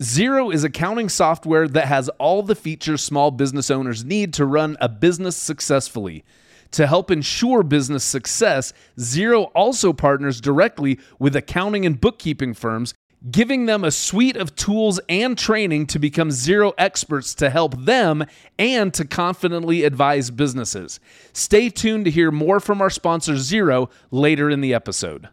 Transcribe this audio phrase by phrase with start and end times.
[0.00, 4.78] Xero is accounting software that has all the features small business owners need to run
[4.80, 6.24] a business successfully.
[6.70, 12.94] To help ensure business success, Xero also partners directly with accounting and bookkeeping firms,
[13.30, 18.24] giving them a suite of tools and training to become Xero experts to help them
[18.58, 20.98] and to confidently advise businesses.
[21.34, 25.28] Stay tuned to hear more from our sponsor, Xero, later in the episode.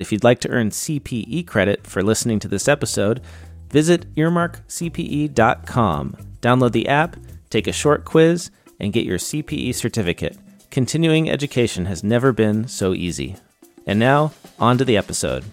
[0.00, 3.20] If you'd like to earn CPE credit for listening to this episode,
[3.72, 6.16] visit earmarkcpe.com.
[6.40, 7.16] Download the app,
[7.50, 10.38] take a short quiz, and get your CPE certificate.
[10.70, 13.34] Continuing education has never been so easy.
[13.86, 15.44] And now, on to the episode.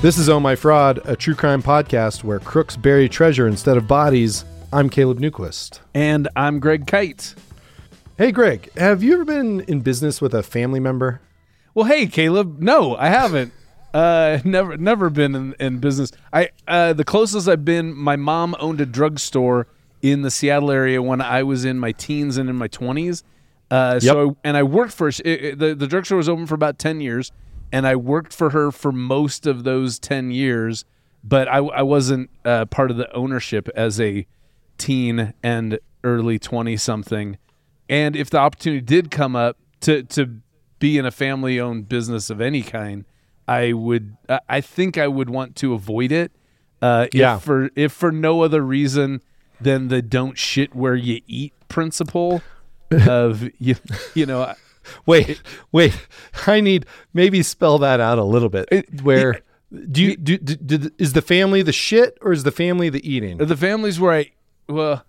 [0.00, 3.88] This is Oh My Fraud, a true crime podcast where crooks bury treasure instead of
[3.88, 4.44] bodies.
[4.72, 5.80] I'm Caleb Newquist.
[5.92, 7.34] And I'm Greg Kyte.
[8.18, 11.20] Hey, Greg, have you ever been in business with a family member?
[11.72, 12.58] Well, hey, Caleb.
[12.58, 13.52] No, I haven't.
[13.94, 16.10] Uh, never, never been in, in business.
[16.32, 17.94] I uh, the closest I've been.
[17.94, 19.68] My mom owned a drugstore
[20.02, 23.22] in the Seattle area when I was in my teens and in my twenties.
[23.70, 26.80] Uh, so, and I worked for it, it, the the drugstore was open for about
[26.80, 27.30] ten years,
[27.70, 30.84] and I worked for her for most of those ten years.
[31.22, 34.26] But I, I wasn't uh, part of the ownership as a
[34.76, 37.38] teen and early twenty something.
[37.88, 40.40] And if the opportunity did come up to to
[40.78, 43.04] be in a family owned business of any kind,
[43.46, 44.16] I would
[44.48, 46.32] I- think I would want to avoid it.
[46.82, 47.36] Uh, Yeah.
[47.36, 49.20] If for if for no other reason
[49.60, 52.42] than the don't shit where you eat principle
[52.90, 53.74] of you
[54.14, 54.54] you know
[55.04, 55.94] Wait, wait.
[56.46, 58.68] I need maybe spell that out a little bit.
[59.02, 59.40] Where
[59.90, 60.90] do you do, do, do?
[60.96, 63.36] Is the family the shit or is the family the eating?
[63.36, 64.30] the families where I
[64.68, 65.04] well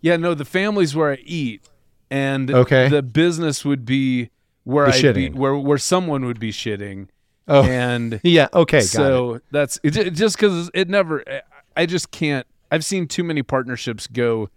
[0.00, 1.62] yeah no the families where I eat
[2.10, 2.88] and Okay.
[2.88, 4.30] the business would be
[4.64, 7.08] where I be where where someone would be shitting
[7.48, 8.48] Oh, and yeah.
[8.52, 8.88] Okay, got it.
[8.88, 11.22] so that's it, just because it never
[11.76, 14.48] i just can't i've seen too many partnerships go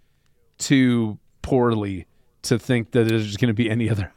[0.58, 2.08] too poorly
[2.44, 4.12] to think that there's going to be any other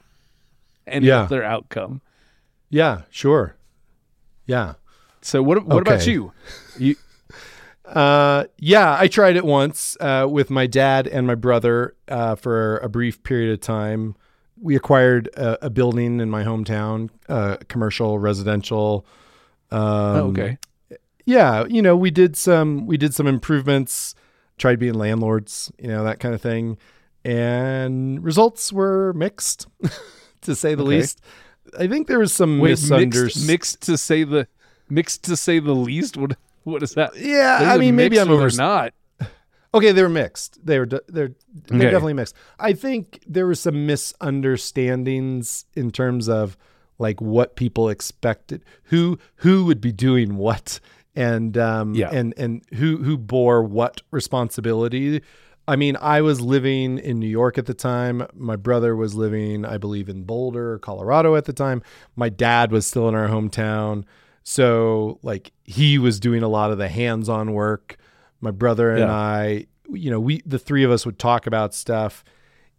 [0.86, 1.22] any Yeah.
[1.22, 2.00] other outcome
[2.70, 3.56] Yeah, sure.
[4.46, 4.74] Yeah.
[5.20, 6.32] so what what about you
[6.78, 6.96] you
[7.92, 12.78] Uh, yeah, I tried it once uh, with my dad and my brother uh, for
[12.78, 14.16] a brief period of time.
[14.60, 19.04] We acquired a, a building in my hometown, uh, commercial, residential.
[19.70, 20.58] Um, oh, okay
[21.26, 24.14] Yeah, you know, we did some we did some improvements,
[24.58, 26.78] tried being landlords, you know, that kind of thing,
[27.24, 29.66] and results were mixed,
[30.42, 30.96] to say the Okay.
[30.96, 31.20] least.
[31.78, 33.46] I think there was some wait misunderstanding.
[33.46, 34.46] mixed, mixed to say the
[34.88, 36.36] mixed to say the least what
[36.70, 38.50] what is that Yeah, They're I mean, maybe I'm over.
[38.56, 38.92] not
[39.74, 40.58] Okay, they were mixed.
[40.66, 41.32] They were de- they're
[41.68, 41.90] they're Okay.
[41.90, 42.34] definitely mixed.
[42.58, 46.56] I think there were some misunderstandings in terms of
[46.98, 50.78] like what people expected, who who would be doing what,
[51.16, 52.10] and um Yeah.
[52.12, 55.22] and and who who bore what responsibility.
[55.68, 58.26] I mean, I was living in New York at the time.
[58.34, 61.82] My brother was living, I believe, in Boulder, Colorado at the time.
[62.16, 64.04] My dad was still in our hometown.
[64.44, 67.96] So, like, he was doing a lot of the hands on work.
[68.40, 69.12] My brother and Yeah.
[69.12, 72.24] I, you know, we, the three of us would talk about stuff.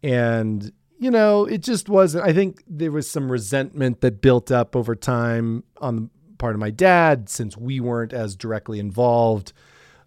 [0.02, 4.76] And, you know, it just wasn't, I think there was some resentment that built up
[4.76, 9.54] over time on the part of my dad since we weren't as directly involved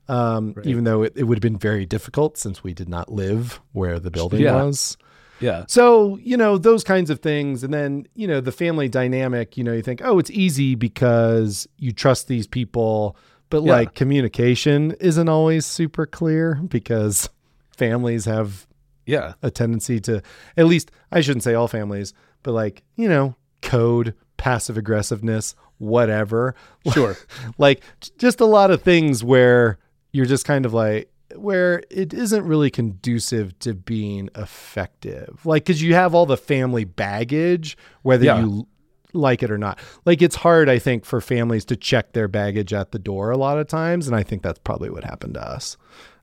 [0.08, 3.60] um, even though it, it would have been very difficult since we did not live
[3.72, 4.62] where the building Yeah.
[4.62, 4.96] was.
[5.40, 7.62] Yeah So, you know, those kinds of things.
[7.64, 11.66] And then, you know, the family dynamic, you know, you think, oh, it's easy because
[11.78, 13.16] you trust these people.
[13.50, 13.72] But Yeah.
[13.72, 17.28] like communication isn't always super clear because
[17.70, 18.66] families have
[19.06, 20.22] yeah a tendency to,
[20.56, 26.54] at least, I shouldn't say all families, but like, you know, code, passive aggressiveness, whatever.
[26.92, 27.16] sure
[27.58, 27.82] like
[28.18, 29.78] just a lot of things where
[30.12, 31.10] you're just kind of like
[31.40, 35.40] where it isn't really conducive to being effective.
[35.44, 38.40] Like because you have all the family baggage whether Yeah.
[38.40, 38.66] you
[39.12, 39.78] like it or not.
[40.04, 43.38] Like it's hard i think for families to check their baggage at the door a
[43.38, 45.76] lot of times and i think that's probably what happened to us.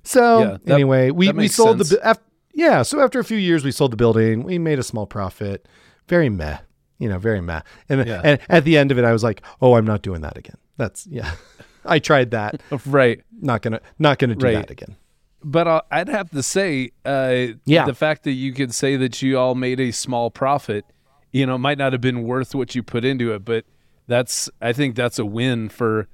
[0.04, 1.90] So Yeah, that- anyway we, we sold sense.
[1.90, 2.20] the bu- af-
[2.54, 4.44] yeah so after a few years we sold the building.
[4.44, 5.68] We made a small profit.
[6.08, 6.58] Very meh
[7.00, 7.62] you know very meh.
[7.90, 8.22] And, Yeah.
[8.24, 10.58] and at the end of it i was like oh i'm not doing that again.
[10.78, 11.32] That's yeah.
[11.86, 12.62] I tried that.
[12.86, 13.22] Right.
[13.42, 14.56] Not gonna not gonna do Right.
[14.56, 14.96] that again
[15.44, 17.86] but uh, I'd have to say, uh, Yeah.
[17.86, 20.86] the fact that you could say that you all made a small profit,
[21.32, 23.66] you know, might not have been worth what you put into it, but
[24.08, 26.08] that's I think that's a win for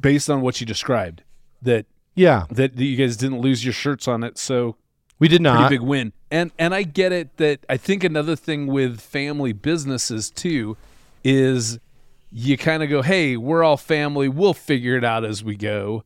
[0.00, 1.22] based on what you described
[1.62, 1.86] that
[2.16, 4.76] yeah that you guys didn't lose your shirts on it so
[5.20, 5.56] We did not.
[5.68, 6.12] pretty big win.
[6.30, 10.76] And and I get it that I think another thing with family businesses too
[11.22, 11.78] is
[12.32, 14.28] you kind of go, "Hey, we're all family.
[14.28, 16.02] We'll figure it out as we go."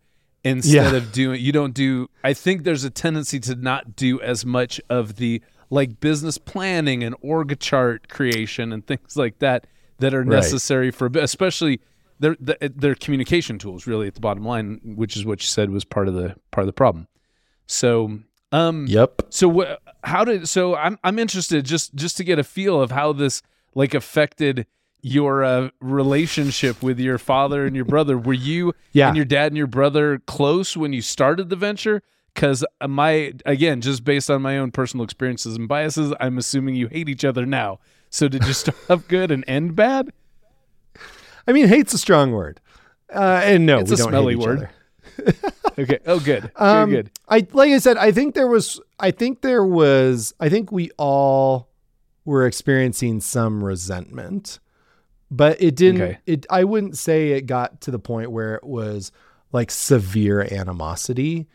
[0.49, 0.99] Instead Yeah.
[0.99, 4.81] of doing you don't do I think there's a tendency to not do as much
[4.89, 9.67] of the like business planning and org chart creation and things like that
[9.99, 10.29] that are Right.
[10.37, 11.81] necessary for especially
[12.21, 15.85] their their communication tools really at the bottom line, which is what you said was
[15.85, 17.07] part of the part of the problem.
[17.67, 18.21] So,
[18.53, 19.23] um Yep.
[19.31, 19.81] so what?
[20.05, 20.49] How did?
[20.49, 23.43] So I'm I'm interested just just to get a feel of how this
[23.75, 24.67] like affected
[25.01, 28.19] your uh, relationship with your father and your brother.
[28.19, 29.09] Were you Yeah.
[29.09, 32.03] and your dad and your brother close when you started the venture?
[32.35, 36.89] Because my again, just based on my own personal experiences and biases, I'm assuming you
[36.89, 37.81] hate each other now.
[38.11, 40.11] So did you start off good and end bad?
[41.47, 42.61] I mean, hate's a strong word.
[43.13, 44.69] Uh, and no, It's we a don't smelly word.
[45.79, 45.99] Okay.
[46.07, 46.51] Oh, good.
[46.57, 47.05] Um, good.
[47.07, 47.11] Good.
[47.29, 50.91] I like I said, I think there was I think there was I think we
[50.99, 51.69] all
[52.25, 54.59] were experiencing some resentment.
[55.31, 56.19] But it didn't Okay.
[56.27, 59.13] it I wouldn't say it got to the point where it was
[59.53, 61.47] like severe animosity.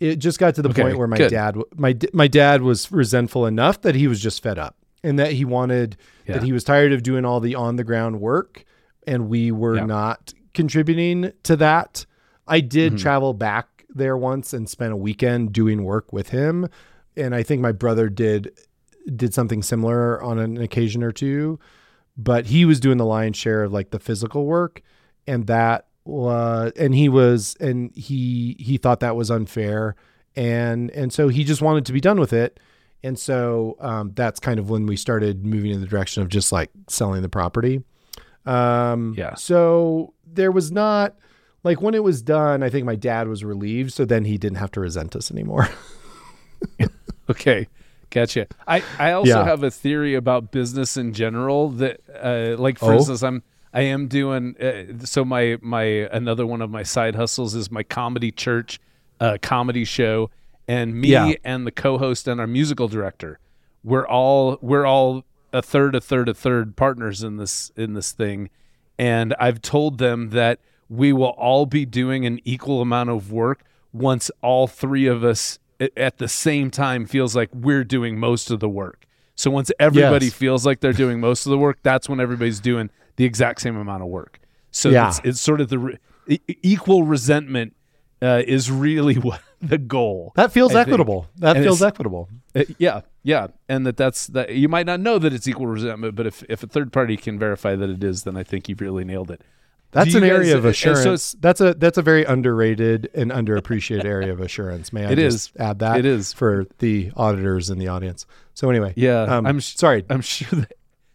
[0.00, 1.30] It just got to the Okay, point where my good.
[1.30, 5.32] dad my my dad was resentful enough that he was just fed up and that
[5.32, 5.96] he wanted
[6.26, 6.34] Yeah.
[6.34, 8.64] that he was tired of doing all the on the ground work
[9.06, 9.86] and we were Yeah.
[9.86, 12.04] not contributing to that.
[12.46, 12.98] I did Mhm.
[12.98, 16.66] travel back there once and spent a weekend doing work with him,
[17.16, 18.52] and I think my brother did
[19.16, 21.58] did something similar on an occasion or two,
[22.16, 24.82] but he was doing the lion's share of like the physical work,
[25.26, 29.96] and that was and he was and he he thought that was unfair,
[30.36, 32.58] and and so he just wanted to be done with it.
[33.04, 36.52] And so um, that's kind of when we started moving in the direction of just
[36.52, 37.82] like selling the property.
[38.46, 39.34] Um, Yeah.
[39.34, 41.16] So there was not
[41.64, 43.92] like when it was done, I think my dad was relieved.
[43.92, 45.68] So then he didn't have to resent us anymore.
[47.30, 47.68] Okay,
[48.12, 48.46] gotcha.
[48.68, 49.44] I I also Yeah.
[49.44, 52.96] have a theory about business in general that, uh, like for Oh?
[52.98, 53.42] instance, I'm
[53.74, 55.82] I am doing uh, so my my
[56.12, 58.78] another one of my side hustles is my comedy church,
[59.20, 60.30] uh, comedy show,
[60.68, 61.32] and me Yeah.
[61.42, 63.38] and the co-host and our musical director,
[63.82, 65.24] we're all we're all
[65.54, 68.50] a third, a third, a third partners in this in this thing,
[68.98, 73.64] and I've told them that we will all be doing an equal amount of work
[73.92, 75.58] once all three of us
[75.96, 79.06] at the same time feels like we're doing most of the work.
[79.34, 80.34] So once everybody Yes.
[80.34, 83.76] feels like they're doing most of the work, that's when everybody's doing the exact same
[83.76, 84.38] amount of work.
[84.70, 85.08] So Yeah.
[85.08, 85.98] it's, it's sort of the re-
[86.62, 87.74] equal resentment
[88.20, 90.32] uh, is really what the goal.
[90.36, 90.88] That feels I think.
[90.88, 91.26] equitable.
[91.38, 92.28] That And feels equitable.
[92.54, 94.54] Uh, yeah, yeah, and that that's that.
[94.54, 97.38] You might not know that it's equal resentment, but if if a third party can
[97.38, 99.40] verify that it is, then I think you've really nailed it.
[99.92, 101.36] That's an guys- area of so it's- assurance.
[101.40, 104.92] that's a that's a very underrated and underappreciated area of assurance.
[104.92, 105.52] May I It just is.
[105.60, 105.98] add that?
[105.98, 106.32] It is.
[106.32, 108.26] for the auditors in the audience.
[108.54, 110.04] So anyway, Yeah, um, I'm sh- sorry.
[110.10, 110.72] I'm sure that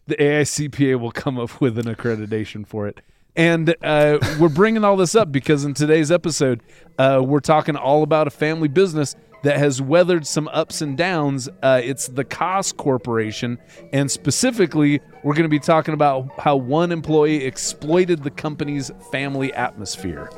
[0.07, 3.01] the AICPA will come up with an accreditation for it.
[3.35, 6.61] And uh, we're bringing all this up because in today's episode,
[6.97, 11.47] uh, we're talking all about a family business that has weathered some ups and downs.
[11.61, 13.57] Uh, it's the Koss Corporation.
[13.93, 19.53] And specifically, we're going to be talking about how one employee exploited the company's family
[19.53, 20.29] atmosphere.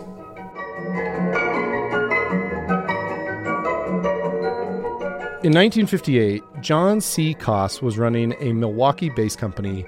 [5.41, 7.33] In 1958, John C.
[7.33, 9.85] Koss was running a Milwaukee based company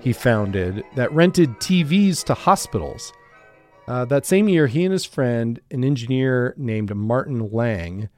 [0.00, 3.12] he founded that rented TVs to hospitals.
[3.86, 8.08] Uh, that same year, he and his friend, an engineer named Martin Lang,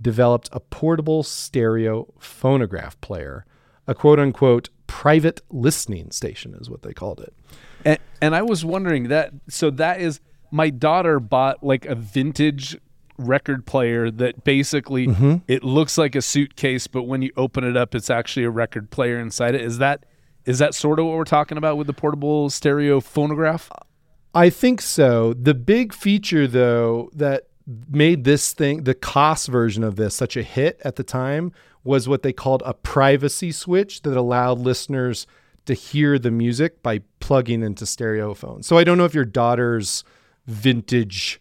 [0.00, 3.44] developed a portable stereo phonograph player,
[3.86, 7.34] a quote unquote private listening station, is what they called it.
[7.84, 9.32] And, and I was wondering that.
[9.48, 12.76] So that is my daughter bought like a vintage
[13.18, 15.36] record player that basically Mm-hmm.
[15.48, 18.90] it looks like a suitcase, but when you open it up, it's actually a record
[18.90, 19.62] player inside it.
[19.62, 20.04] Is that
[20.44, 23.70] is that sort of what we're talking about with the portable stereo phonograph?
[24.34, 25.32] I think so.
[25.32, 30.42] The big feature, though, that made this thing, the Koss version of this, such a
[30.42, 31.52] hit at the time
[31.84, 35.26] was what they called a privacy switch that allowed listeners
[35.66, 38.66] to hear the music by plugging into stereo phones.
[38.66, 40.04] So I don't know if your daughter's
[40.46, 41.40] vintage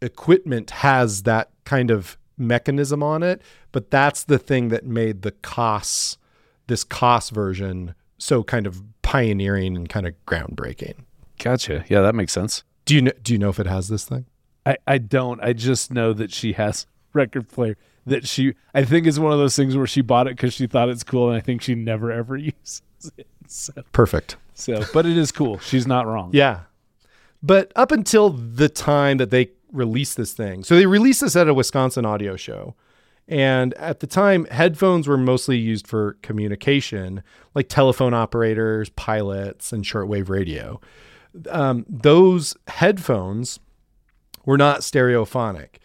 [0.00, 5.32] equipment has that kind of mechanism on it, but that's the thing that made the
[5.32, 6.16] Koss,
[6.66, 11.04] this Koss version, so kind of pioneering and kind of groundbreaking.
[11.38, 11.84] Gotcha.
[11.88, 12.62] Yeah, that makes sense.
[12.84, 14.26] Do you know, do you know if it has this thing?
[14.64, 15.40] I, I don't.
[15.42, 17.76] I just know that she has record player
[18.06, 20.66] that she I think is one of those things where she bought it because she
[20.66, 22.82] thought it's cool and I think she never ever uses
[23.16, 23.26] it.
[23.46, 24.36] So Perfect.
[24.54, 25.58] so but it is cool.
[25.58, 26.30] She's not wrong.
[26.32, 26.60] Yeah.
[27.42, 31.48] But up until the time that they released this thing, so they released this at
[31.48, 32.76] a Wisconsin audio show,
[33.26, 37.22] And at the time, headphones were mostly used for communication,
[37.54, 40.80] like telephone operators, pilots, and shortwave radio.
[41.50, 43.58] Um, those headphones
[44.44, 45.76] were not stereophonic.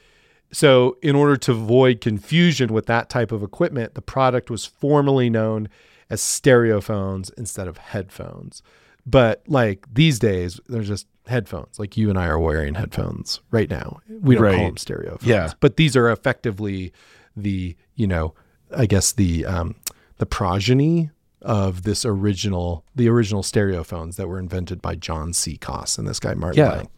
[0.51, 5.29] So, in order to avoid confusion with that type of equipment, the product was formally
[5.29, 5.67] known
[6.09, 8.63] as stereophones instead of headphones.
[9.05, 11.79] But like these days, they're just headphones.
[11.79, 13.99] Like you and I are wearing headphones right now.
[14.09, 15.25] We don't call them stereophones.
[15.25, 15.51] Yeah.
[15.59, 16.93] But these are effectively
[17.35, 18.33] the, you know,
[18.75, 19.75] I guess the um
[20.17, 21.09] the progeny
[21.41, 25.57] of this original the original stereophones that were invented by John C.
[25.57, 26.71] Koss and this guy Martin Yeah.
[26.71, 26.89] Lang.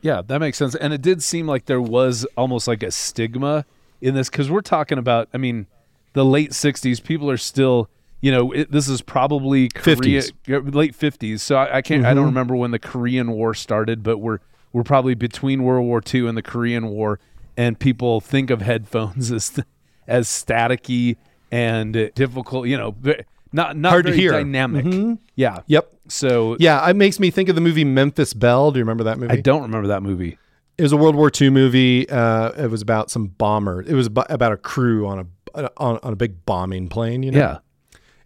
[0.00, 0.74] Yeah, that makes sense.
[0.74, 3.64] And it did seem like there was almost like a stigma
[4.00, 5.66] in this because we're talking about, I mean,
[6.12, 7.88] the late 60s, people are still,
[8.20, 10.32] you know, it, this is probably Korea, 50s.
[10.46, 11.40] yeah, late 50s.
[11.40, 12.26] So I, I can't, I don't mm-hmm.
[12.26, 14.38] remember when the Korean War started, but we're,
[14.72, 17.18] we're probably between World War II and the Korean War.
[17.56, 19.60] And people think of headphones as,
[20.06, 21.16] as staticky
[21.50, 22.94] and difficult, you know,
[23.52, 24.32] not, not Hard to very hear.
[24.32, 25.18] dynamic.
[25.36, 25.60] Yeah.
[25.66, 25.92] Yep.
[26.08, 28.70] So Yeah, it makes me think of the movie Memphis Belle.
[28.72, 29.32] Do you remember that movie?
[29.32, 30.38] I don't remember that movie.
[30.76, 32.08] It was a World War II movie.
[32.08, 33.82] Uh, it was about some bomber.
[33.82, 35.26] It was about a crew on a
[35.76, 37.22] on, on a big bombing plane.
[37.22, 37.38] You know.
[37.38, 37.58] Yeah.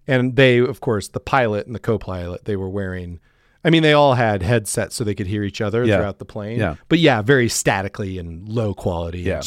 [0.07, 3.21] And they, of course, the pilot and the co-pilot, they were wearing.
[3.65, 5.97] I mean, they all had headsets so they could hear each other Yeah.
[5.99, 6.59] throughout the plane.
[6.59, 6.75] Yeah.
[6.89, 9.21] But yeah, very statically and low quality.
[9.21, 9.41] Yeah.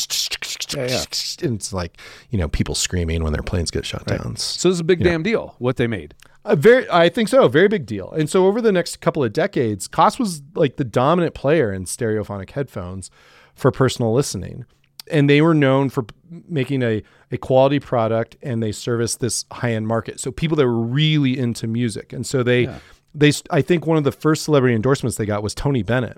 [0.78, 1.98] And, and it's like
[2.30, 4.36] you know people screaming when their planes get shut down.
[4.38, 6.16] So it's a big damn deal what they made.
[6.48, 7.48] A very, I think so.
[7.48, 8.12] Very big deal.
[8.12, 11.86] And so over the next couple of decades, Koss was like the dominant player in
[11.86, 13.10] stereophonic headphones
[13.56, 14.66] for personal listening,
[15.10, 16.06] and they were known for
[16.48, 20.20] making a a quality product, and they serviced this high end market.
[20.20, 22.70] So people that were really into music, and so they
[23.16, 26.18] they I think one of the first celebrity endorsements they got was Tony Bennett.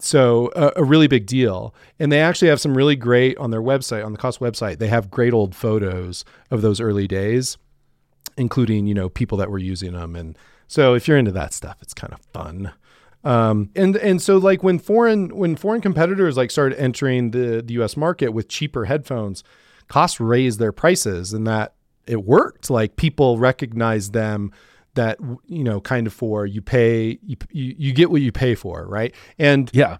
[0.00, 3.62] So a, a really big deal, and they actually have some really great on their
[3.62, 4.78] website on the Koss website.
[4.78, 7.56] They have great old photos of those early days
[8.36, 10.36] including you know people that were using them and
[10.66, 12.72] so if you're into that stuff it's kind of fun
[13.24, 17.74] um, and and so like when foreign when foreign competitors like started entering the the
[17.82, 19.44] US market with cheaper headphones
[19.88, 21.74] Koss raised their prices and that
[22.06, 24.52] it worked like people recognized them
[24.94, 28.54] that you know kind of for you pay you, you, you get what you pay
[28.54, 29.14] for right?
[29.38, 29.98] And Yeah.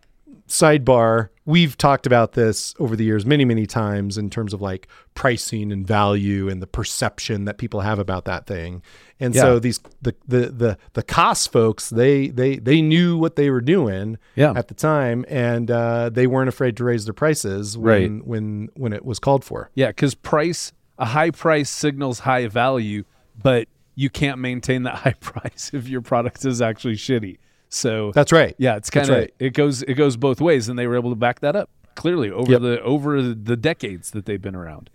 [0.49, 4.89] sidebar we've talked about this over the years many many times in terms of like
[5.15, 8.83] pricing and value and the perception that people have about that thing.
[9.21, 13.51] And so these the the the the Koss folks they they they knew what they
[13.51, 14.53] were doing Yeah.
[14.57, 18.93] at the time and uh, they weren't afraid to raise their prices when when when
[18.93, 19.71] it was called for.
[19.75, 23.05] Yeah, because price, a high price signals high value,
[23.43, 27.39] but you can't maintain that high price if your product is actually shitty.
[27.69, 29.35] So that's right yeah, it's kind of right.
[29.41, 32.31] it goes it goes both ways, and they were able to back that up clearly
[32.31, 32.61] over Yep.
[32.61, 34.91] the over the decades that they've been around.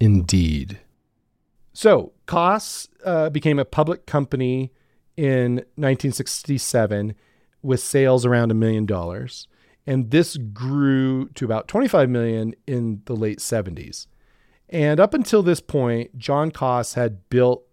[0.00, 0.80] Indeed.
[1.72, 4.72] So, Koss uh, became a public company
[5.16, 7.14] in 1967
[7.62, 9.46] with sales around a million dollars,
[9.86, 14.06] and this grew to about 25 million in the late 70s.
[14.68, 17.64] And up until this point, John Koss had built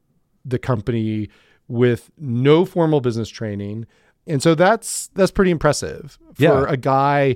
[0.48, 1.30] the company
[1.68, 3.86] with no formal business training,
[4.26, 6.66] and so that's that's pretty impressive for Yeah.
[6.68, 7.36] a guy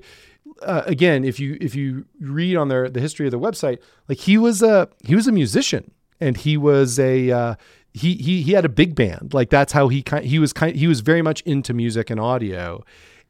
[0.63, 4.19] uh, again, if you if you read on their the history of the website, like
[4.19, 7.55] he was a he was a musician and he was a uh,
[7.93, 9.33] he he he had a big band.
[9.33, 12.19] Like that's how he kind he was kind he was very much into music and
[12.19, 12.83] audio.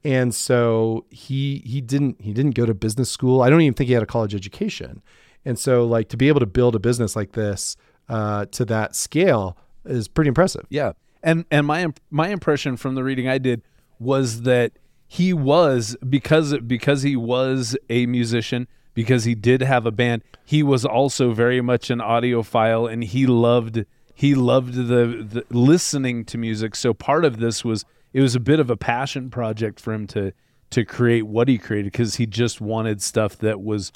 [0.04, 3.42] And so he he didn't he didn't go to business school.
[3.42, 5.02] I don't even think he had a college education.
[5.46, 7.78] And so like to be able to build a business like this
[8.10, 10.66] uh, to that scale is pretty impressive.
[10.70, 13.62] Yeah, and and my my impression from the reading I did
[14.00, 14.74] was that
[15.08, 20.24] he was because because he was a musician because he did have a band.
[20.46, 26.26] He was also very much an audiophile, and he loved he loved the, the listening
[26.26, 26.76] to music.
[26.76, 30.08] So part of this was it was a bit of a passion project for him
[30.08, 30.34] to
[30.72, 33.92] to create what he created because he just wanted stuff that was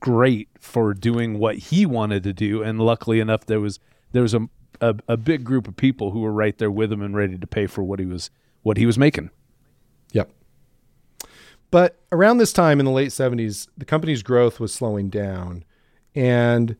[0.00, 3.78] great for doing what he wanted to do and luckily enough there was
[4.12, 4.48] there was a,
[4.80, 7.46] a a big group of people who were right there with him and ready to
[7.46, 8.30] pay for what he was
[8.62, 9.30] what he was making
[10.14, 10.30] Yep.
[11.70, 15.64] But around this time in the late 70s, the company's growth was slowing down.
[16.14, 16.76] And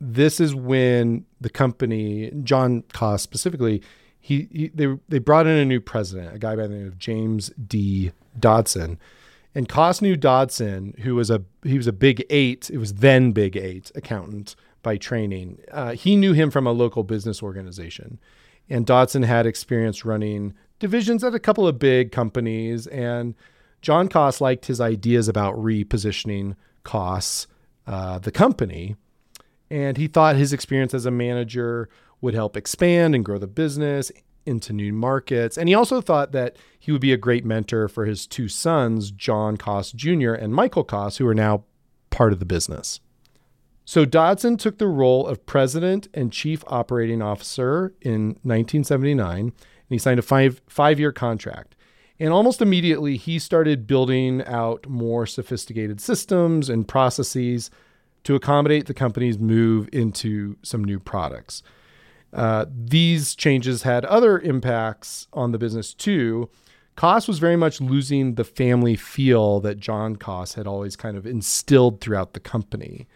[0.00, 3.82] this is when the company, John Koss specifically,
[4.20, 6.98] he, he they, they brought in a new president, a guy by the name of
[6.98, 8.12] James D.
[8.38, 8.98] Dodson.
[9.54, 13.32] And Koss knew Dodson, who was a he was a big eight, it was then
[13.32, 15.58] big eight accountant by training.
[15.72, 18.20] Uh, he knew him from a local business organization.
[18.70, 22.86] And Dodson had experience running divisions at a couple of big companies.
[22.86, 23.34] And
[23.82, 27.46] John Koss liked his ideas about repositioning Koss,
[27.86, 28.94] uh, the company.
[29.68, 31.88] And he thought his experience as a manager
[32.20, 34.12] would help expand and grow the business
[34.46, 35.58] into new markets.
[35.58, 39.10] And he also thought that he would be a great mentor for his two sons,
[39.10, 40.32] John Koss Jr.
[40.32, 41.64] and Michael Koss, who are now
[42.10, 43.00] part of the business.
[43.84, 49.52] So Dodson took the role of president and chief operating officer in 1979, and
[49.88, 51.76] he signed a five five year contract.
[52.18, 57.70] And almost immediately, he started building out more sophisticated systems and processes
[58.22, 61.62] to accommodate the company's move into some new products.
[62.32, 66.48] Uh, these changes had other impacts on the business too.
[66.96, 71.26] Koss was very much losing the family feel that John Koss had always kind of
[71.26, 73.06] instilled throughout the company.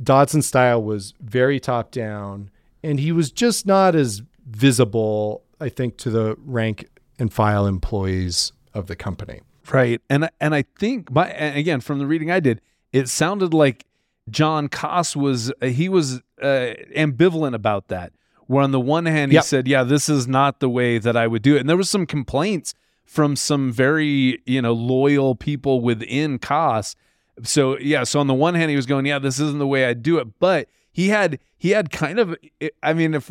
[0.00, 2.50] Dodson's style was very top down,
[2.82, 8.52] and he was just not as visible, I think, to the rank and file employees
[8.74, 9.40] of the company.
[9.72, 10.00] Right.
[10.10, 12.60] And and I think my and again from the reading I did,
[12.92, 13.86] it sounded like
[14.28, 18.12] John Koss was he was uh, ambivalent about that.
[18.46, 19.42] Where on the one hand Yep.
[19.42, 21.76] he said, "Yeah, this is not the way that I would do it," and there
[21.76, 26.94] was some complaints from some very you know loyal people within Koss.
[27.42, 29.86] So yeah, so on the one hand he was going, "Yeah, this isn't the way
[29.86, 32.36] I do it," but he had he had kind of
[32.82, 33.30] I mean, if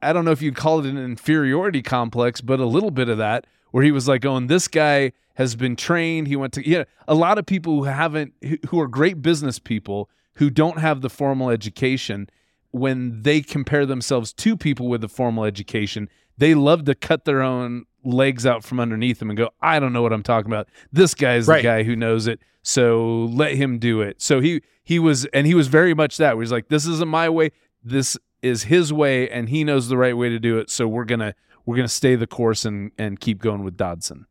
[0.00, 3.18] I don't know if you'd call it an inferiority complex, but a little bit of
[3.18, 6.28] that where he was like, "going, this guy has been trained.
[6.28, 8.32] He went to yeah." A lot of people who haven't
[8.70, 12.28] who- are great business people who don't have the formal education
[12.70, 17.42] when they compare themselves to people with a formal education, they love to cut their
[17.42, 20.68] own legs out from underneath them and go, I don't know what I'm talking about.
[20.92, 21.58] This guy's Right.
[21.58, 22.40] the guy who knows it.
[22.62, 24.20] So let him do it.
[24.22, 26.36] So he he was and he was very much that.
[26.36, 27.50] Where he's like, This isn't my way.
[27.84, 30.70] This is his way and he knows the right way to do it.
[30.70, 31.34] So we're gonna
[31.66, 34.26] we're gonna stay the course and and keep going with Dodson.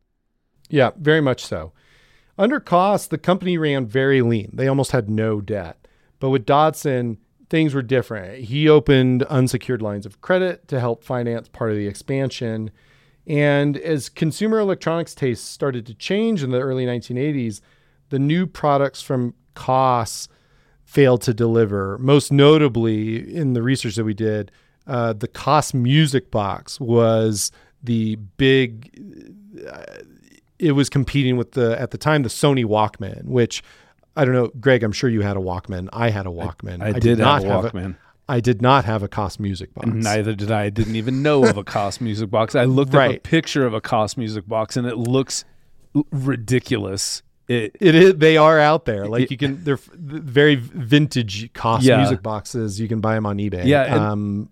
[0.70, 1.72] Yeah, very much so.
[2.38, 4.50] Under Koss, the company ran very lean.
[4.54, 5.86] They almost had no debt.
[6.18, 7.18] But with Dodson,
[7.50, 8.44] things were different.
[8.44, 12.70] He opened unsecured lines of credit to help finance part of the expansion.
[13.26, 17.60] And as consumer electronics tastes started to change in the early 1980s,
[18.08, 20.28] the new products from Koss
[20.84, 21.98] failed to deliver.
[21.98, 24.50] Most notably, in the research that we did,
[24.86, 28.90] uh, the Koss Music Box was the big
[30.58, 33.62] it was competing with the at the time the Sony Walkman, which
[34.16, 34.82] I don't know, Greg.
[34.82, 35.88] I'm sure you had a Walkman.
[35.92, 36.82] I had a Walkman.
[36.82, 37.96] I, did, not have a Walkman.
[38.28, 39.88] I did not have a Koss Music Box.
[39.88, 40.64] Neither did I.
[40.64, 42.54] I didn't even know of a Koss music box.
[42.54, 45.44] I looked up a picture of a Koss music box and it looks
[46.10, 47.22] ridiculous.
[47.48, 48.14] It It is.
[48.16, 49.06] They are out there.
[49.06, 49.62] Like you can.
[49.64, 51.98] They're very vintage Koss Yeah.
[51.98, 52.80] music boxes.
[52.80, 53.64] You can buy them on eBay.
[53.64, 54.48] Yeah, and- Um,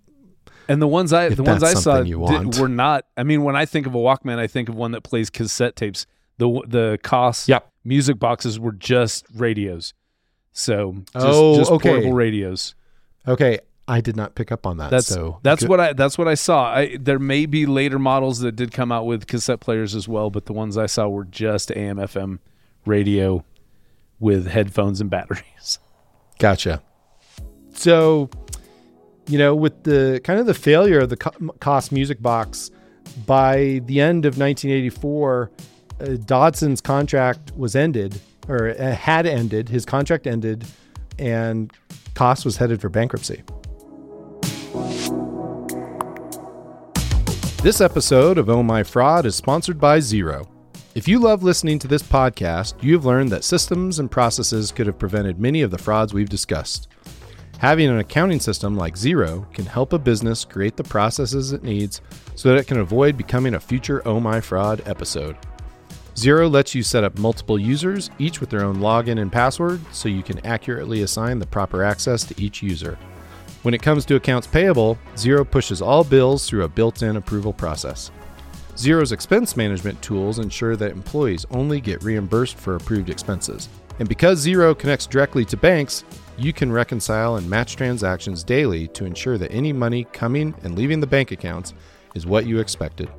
[0.69, 3.05] and the ones I the ones I saw did- were not.
[3.17, 5.77] I mean, when I think of a Walkman, I think of one that plays cassette
[5.77, 6.07] tapes.
[6.39, 7.69] The the Koss Yep.
[7.85, 9.95] music boxes were just radios.
[10.53, 11.91] So just, Oh, just okay.
[11.91, 12.75] portable radios.
[13.27, 13.59] Okay.
[13.89, 14.91] I did not pick up on that.
[14.91, 16.73] That's so that's good- what I that's what I saw.
[16.73, 20.31] I, there may be later models that did come out with cassette players as well,
[20.31, 22.39] but the ones I saw were just AM FM
[22.87, 23.45] radio
[24.21, 25.81] with headphones and batteries.
[26.39, 26.83] Gotcha.
[27.75, 28.31] So,
[29.27, 32.71] you know, with the kind of the failure of the Koss Music Box,
[33.27, 35.51] by the end of 1984,
[36.01, 39.69] uh, Dodson's contract was ended, or uh, had ended.
[39.69, 40.65] His contract ended,
[41.19, 41.73] and
[42.15, 43.43] Koss was headed for bankruptcy.
[47.63, 50.47] This episode of Oh My Fraud is sponsored by Xero.
[50.95, 54.87] If you love listening to this podcast, you have learned that systems and processes could
[54.87, 56.89] have prevented many of the frauds we've discussed.
[57.59, 62.01] Having an accounting system like Xero can help a business create the processes it needs
[62.35, 65.37] so that it can avoid becoming a future Oh My Fraud episode.
[66.15, 70.09] Xero lets you set up multiple users, each with their own login and password, so
[70.09, 72.99] you can accurately assign the proper access to each user.
[73.63, 77.53] When it comes to accounts payable, Xero pushes all bills through a built in approval
[77.53, 78.11] process.
[78.75, 83.69] Xero's expense management tools ensure that employees only get reimbursed for approved expenses.
[83.99, 86.05] And because Xero connects directly to banks,
[86.39, 91.01] you can reconcile and match transactions daily to ensure that any money coming and leaving
[91.01, 91.75] the bank accounts
[92.15, 93.11] is what you expected.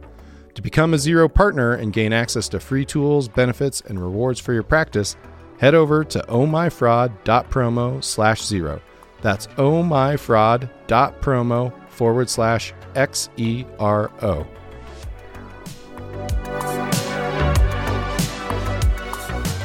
[0.55, 4.53] To become a Xero partner and gain access to free tools, benefits, and rewards for
[4.53, 5.15] your practice,
[5.59, 8.81] head over to ohmyfraud.promo slash zero.
[9.21, 14.47] That's ohmyfraud.promo forward slash X-E-R-O.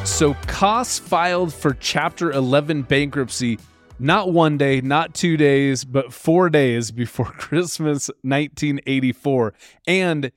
[0.05, 3.59] So Koss filed for Chapter 11 bankruptcy
[3.99, 9.55] not one day, not two days, but four days before Christmas 1984.
[9.87, 10.31] And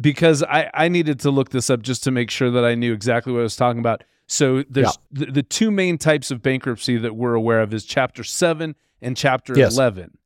[0.00, 2.92] because I, I needed to look this up just to make sure that I knew
[2.92, 4.02] exactly what I was talking about.
[4.26, 8.24] So there's the, the two main types of bankruptcy that we're aware of is Chapter
[8.24, 9.74] Seven and Chapter Yes.
[9.74, 10.16] Eleven.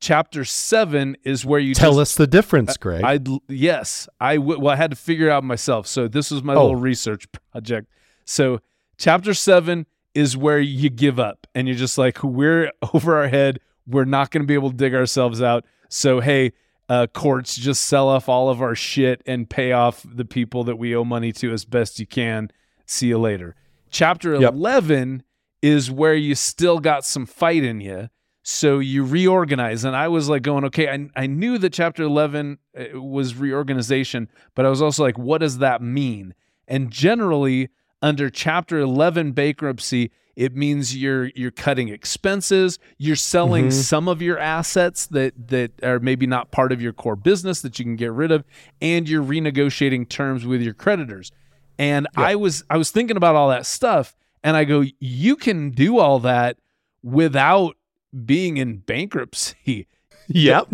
[0.00, 3.02] Chapter Seven is where you Tell just, us the difference, Greg.
[3.02, 5.86] I yes, I w- well I had to figure it out myself.
[5.88, 6.60] So this was my Oh.
[6.62, 7.88] little research project.
[8.24, 8.60] So
[8.96, 13.58] chapter 7 is where you give up and you're just like we're over our head.
[13.86, 15.64] We're not going to be able to dig ourselves out.
[15.88, 16.52] So hey,
[16.88, 20.76] uh, courts just sell off all of our shit and pay off the people that
[20.76, 22.50] we owe money to as best you can.
[22.86, 23.54] See you later.
[23.90, 24.52] Chapter Yep.
[24.54, 25.22] 11
[25.60, 28.08] is where you still got some fight in you.
[28.42, 29.84] So you reorganize.
[29.84, 34.28] And I was like going, okay, I, I knew that chapter 11 uh, was reorganization,
[34.54, 36.34] but I was also like, what does that mean?
[36.66, 37.68] And generally,
[38.00, 43.72] under chapter 11 bankruptcy, it means you're you're cutting expenses, you're selling Mhm.
[43.72, 47.78] some of your assets that that are maybe not part of your core business that
[47.80, 48.44] you can get rid of,
[48.80, 51.32] and you're renegotiating terms with your creditors.
[51.76, 55.70] And I was I was thinking about all that stuff, and I go, you can
[55.70, 56.56] do all that
[57.02, 57.76] without
[58.24, 59.86] being in bankruptcy.
[60.28, 60.68] yep.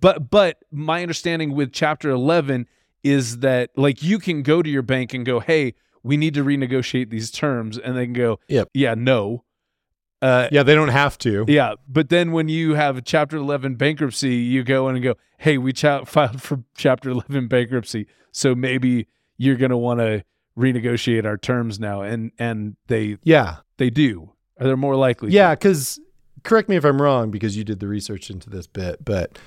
[0.00, 2.66] But but my understanding with chapter 11
[3.04, 5.74] is that like you can go to your bank and go hey
[6.08, 8.68] we need to renegotiate these terms and they can go Yep.
[8.74, 9.44] yeah no
[10.22, 11.44] uh Yeah, they don't have to.
[11.48, 15.14] yeah but then when you have a chapter 11 bankruptcy you go in and go
[15.38, 20.24] hey we cha- filed for chapter 11 bankruptcy so maybe you're going to want to
[20.56, 23.58] renegotiate our terms now and and they Yeah.
[23.76, 25.30] they do or they're more likely.
[25.30, 26.00] Yeah, because
[26.42, 29.38] correct me if I'm wrong because you did the research into this bit, but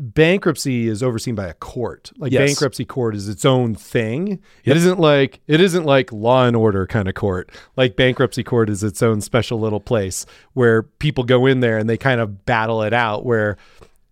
[0.00, 2.12] bankruptcy is overseen by a court.
[2.18, 2.48] Like Yes.
[2.48, 4.28] bankruptcy court is its own thing.
[4.28, 4.38] Yep.
[4.64, 7.50] It isn't like it isn't like law and order kind of court.
[7.76, 11.88] Like bankruptcy court is its own special little place where people go in there and
[11.88, 13.56] they kind of battle it out where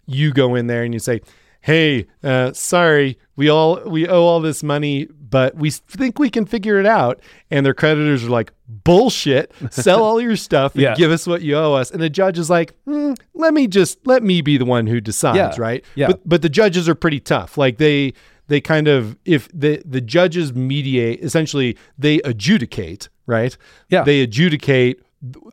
[0.06, 1.20] you go in there and you say,
[1.66, 6.46] "Hey, uh, sorry, we all we owe all this money, but we think we can
[6.46, 9.52] figure it out." And their creditors are like, "Bullshit!
[9.70, 10.94] Sell all your stuff and Yeah.
[10.94, 13.98] give us what you owe us." And the judge is like, "Hmm, "Let me just
[14.06, 15.62] let me be the one who decides, Yeah.
[15.62, 16.06] right?" Yeah.
[16.08, 17.58] But but the judges are pretty tough.
[17.58, 18.12] Like they
[18.48, 23.56] they kind of if the the judges mediate, essentially they adjudicate, right?
[23.90, 24.04] Yeah.
[24.04, 25.00] They adjudicate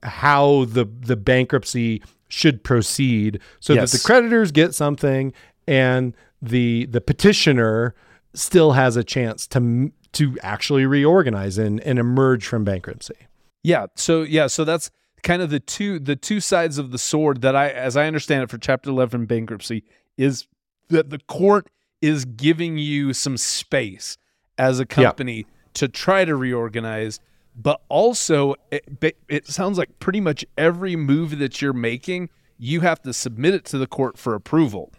[0.04, 3.92] how the the bankruptcy should proceed so Yes.
[3.92, 5.34] that the creditors get something
[5.68, 7.96] and the the petitioner
[8.34, 13.16] still has a chance to to actually reorganize and, and emerge from bankruptcy.
[13.64, 13.88] Yeah.
[13.96, 14.92] So yeah, so that's
[15.24, 18.44] kind of the two the two sides of the sword that I as I understand
[18.44, 19.84] it for chapter 11 bankruptcy
[20.18, 20.48] is
[20.90, 21.70] that the court
[22.02, 24.18] is giving you some space
[24.58, 25.46] as a company
[25.76, 27.20] to try to reorganize
[27.56, 32.30] but also it, it sounds like pretty much every move that you're making
[32.64, 34.92] you have to submit it to the court for approval.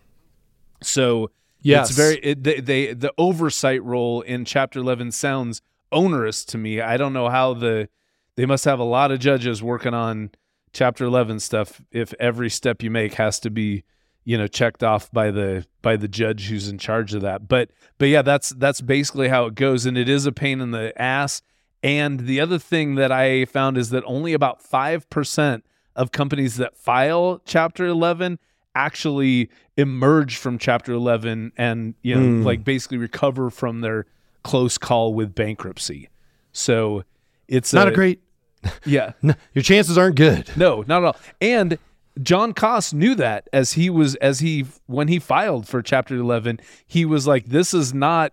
[0.85, 1.89] So Yes.
[1.89, 6.81] it's very it, they, they the oversight role in chapter 11 sounds onerous to me.
[6.81, 7.89] I don't know how the
[8.37, 10.31] they must have a lot of judges working on
[10.73, 13.85] chapter 11 stuff if every step you make has to be
[14.25, 17.71] you know checked off by the by the judge who's in charge of that but
[17.97, 21.01] but yeah that's that's basically how it goes and it is a pain in the
[21.01, 21.43] ass
[21.83, 25.63] and the other thing that i found is that only about 5%
[25.95, 28.39] of companies that file chapter 11
[28.75, 32.43] actually emerge from chapter 11 and you know Hmm.
[32.43, 34.07] like basically recover from their
[34.43, 36.09] close call with bankruptcy
[36.53, 37.05] so
[37.49, 38.21] it's Not a great
[38.85, 39.13] yeah
[39.53, 40.51] your chances aren't good.
[40.57, 41.17] no, not at all.
[41.41, 41.79] And
[42.23, 46.61] John Koss knew that as he was as he when he filed for Chapter Eleven,
[46.87, 48.33] he was like, "This is not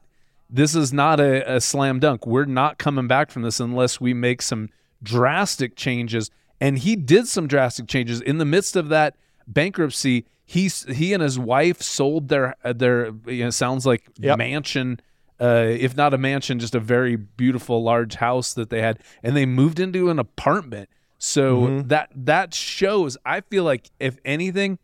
[0.50, 2.28] this is not a, a slam dunk.
[2.28, 4.70] We're not coming back from this unless we make some
[5.02, 6.30] drastic changes."
[6.62, 9.16] And he did some drastic changes in the midst of that
[9.48, 10.26] bankruptcy.
[10.46, 14.38] He he and his wife sold their their you know sounds like Yep.
[14.38, 15.00] mansion
[15.42, 19.36] uh, if not a mansion, just a very beautiful large house that they had, and
[19.36, 20.88] they moved into an apartment.
[21.18, 23.18] So that that shows.
[23.26, 24.78] I feel like if anything,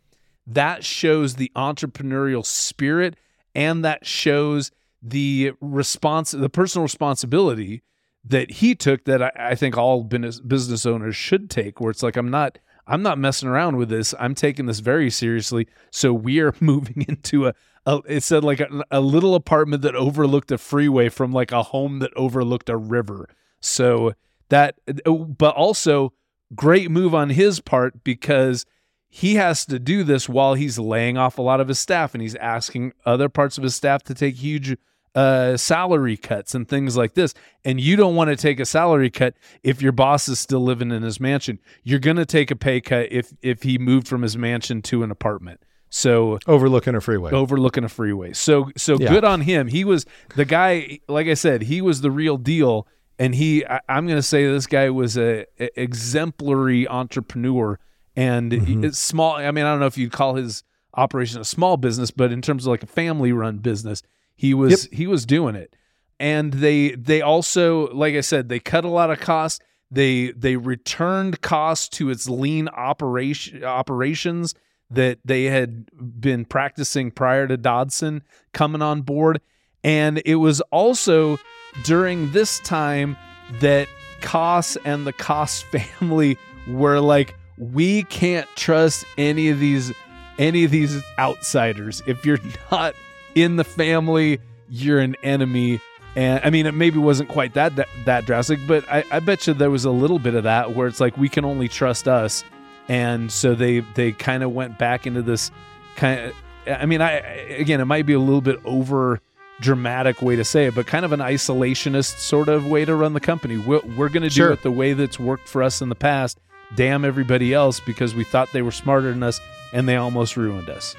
[0.46, 3.16] that shows the entrepreneurial spirit,
[3.54, 7.82] and that shows the response, the personal responsibility
[8.24, 9.04] that he took.
[9.04, 11.80] That I, I think all business business owners should take.
[11.80, 12.58] Where it's like I'm not.
[12.88, 14.14] I'm not messing around with this.
[14.18, 15.68] I'm taking this very seriously.
[15.92, 17.54] So we are moving into a,
[17.86, 21.64] a it said like a, a little apartment that overlooked a freeway from like a
[21.64, 23.28] home that overlooked a river.
[23.60, 24.14] So
[24.48, 26.14] that, oh, but also
[26.54, 28.64] great move on his part because
[29.10, 32.22] he has to do this while he's laying off a lot of his staff and
[32.22, 34.76] he's asking other parts of his staff to take huge
[35.14, 37.34] uh, salary cuts and things like this.
[37.64, 40.90] And you don't want to take a salary cut if your boss is still living
[40.90, 41.58] in his mansion.
[41.82, 45.02] You're going to take a pay cut if if he moved from his mansion to
[45.02, 45.60] an apartment.
[45.90, 47.32] So Overlooking a freeway.
[47.32, 48.32] overlooking a freeway.
[48.34, 49.08] So so Yeah.
[49.08, 49.68] good on him.
[49.68, 50.04] He was
[50.36, 51.00] the guy.
[51.08, 52.86] Like I said, he was the real deal.
[53.18, 57.78] and he I, I'm going to say this guy was a, a exemplary entrepreneur
[58.16, 58.52] and
[58.84, 59.36] it's small.
[59.36, 60.62] I mean, I don't know if you'd call his
[60.94, 64.02] operation a small business, but in terms of like a family run business,
[64.38, 65.74] he was he was doing it.
[66.20, 69.58] And they they also, like I said, they cut a lot of costs.
[69.90, 74.54] They they returned Koss to its lean operation operations
[74.90, 78.22] that they had been practicing prior to Dodson
[78.52, 79.40] coming on board.
[79.82, 81.38] And it was also
[81.82, 83.16] during this time
[83.60, 83.88] that
[84.20, 85.62] Koss and the Koss
[85.98, 89.92] family were like, we can't trust any of these
[90.38, 92.04] any of these outsiders.
[92.06, 92.38] If you're
[92.70, 92.94] not
[93.42, 95.80] in the family, you're an enemy.
[96.16, 99.46] And I mean, it maybe wasn't quite that that, that drastic, but I, I bet
[99.46, 102.08] you there was a little bit of that where it's like we can only trust
[102.08, 102.44] us,
[102.88, 105.50] and so they they kind of went back into this
[105.96, 106.34] kind of.
[106.66, 109.20] I mean, I again, it might be a little bit over
[109.60, 113.12] dramatic way to say it, but kind of an isolationist sort of way to run
[113.12, 113.56] the company.
[113.58, 114.52] We're, we're going to do Sure.
[114.52, 116.38] it the way that's worked for us in the past.
[116.76, 119.40] Damn everybody else because we thought they were smarter than us
[119.72, 120.94] and they almost ruined us.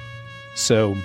[0.56, 0.98] So,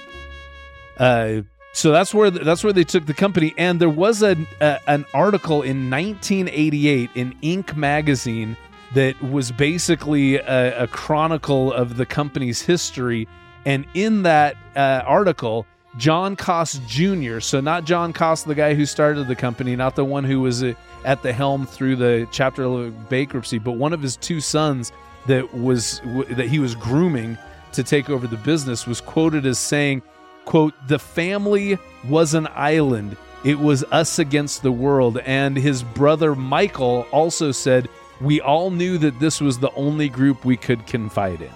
[0.99, 3.53] uh, so that's where that's where they took the company.
[3.59, 7.77] And there was a, a an article in 1988 in Inc.
[7.77, 8.57] magazine
[8.95, 13.27] that was basically a, a chronicle of the company's history.
[13.67, 18.87] And in that uh, article, John Koss Jr., so not John Koss, the guy who
[18.87, 22.63] started the company, not the one who was uh, at the helm through the chapter
[22.63, 24.93] 11 bankruptcy, but one of his two sons
[25.27, 27.37] that was w- that he was grooming
[27.73, 30.03] to take over the business was quoted as saying,
[30.45, 31.79] quote, the family
[32.09, 33.17] was an island.
[33.45, 35.19] It was us against the world.
[35.19, 37.89] And his brother Michael also said,
[38.21, 41.51] we all knew that this was the only group we could confide in.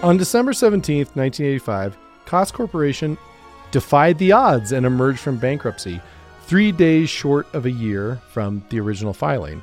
[0.00, 3.18] On December 17th, 1985, Koss Corporation
[3.72, 6.00] defied the odds and emerged from bankruptcy,
[6.42, 9.62] three days short of a year from the original filing.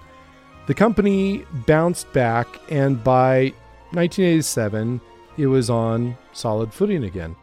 [0.67, 3.53] The company bounced back, and by
[3.91, 4.99] 1987,
[5.37, 7.35] it was on solid footing again.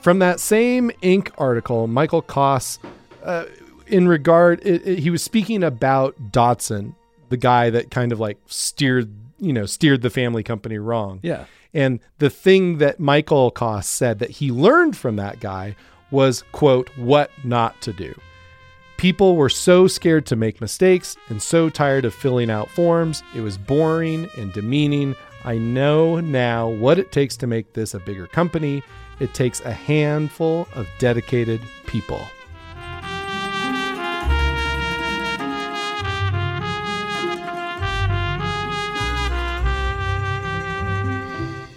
[0.00, 1.30] From that same Inc.
[1.38, 2.78] article, Michael Koss,
[3.24, 3.44] uh,
[3.86, 6.94] in regard, it, it- he was speaking about Dodson,
[7.28, 11.20] the guy that kind of like steered, you know, steered the family company wrong.
[11.22, 11.44] Yeah.
[11.74, 15.76] And the thing that Michael Koss said that he learned from that guy
[16.10, 18.14] was, quote, what not to do.
[18.98, 23.22] People were so scared to make mistakes and so tired of filling out forms.
[23.32, 25.14] It was boring and demeaning.
[25.44, 28.82] I know now what it takes to make this a bigger company.
[29.20, 32.26] It takes a handful of dedicated people.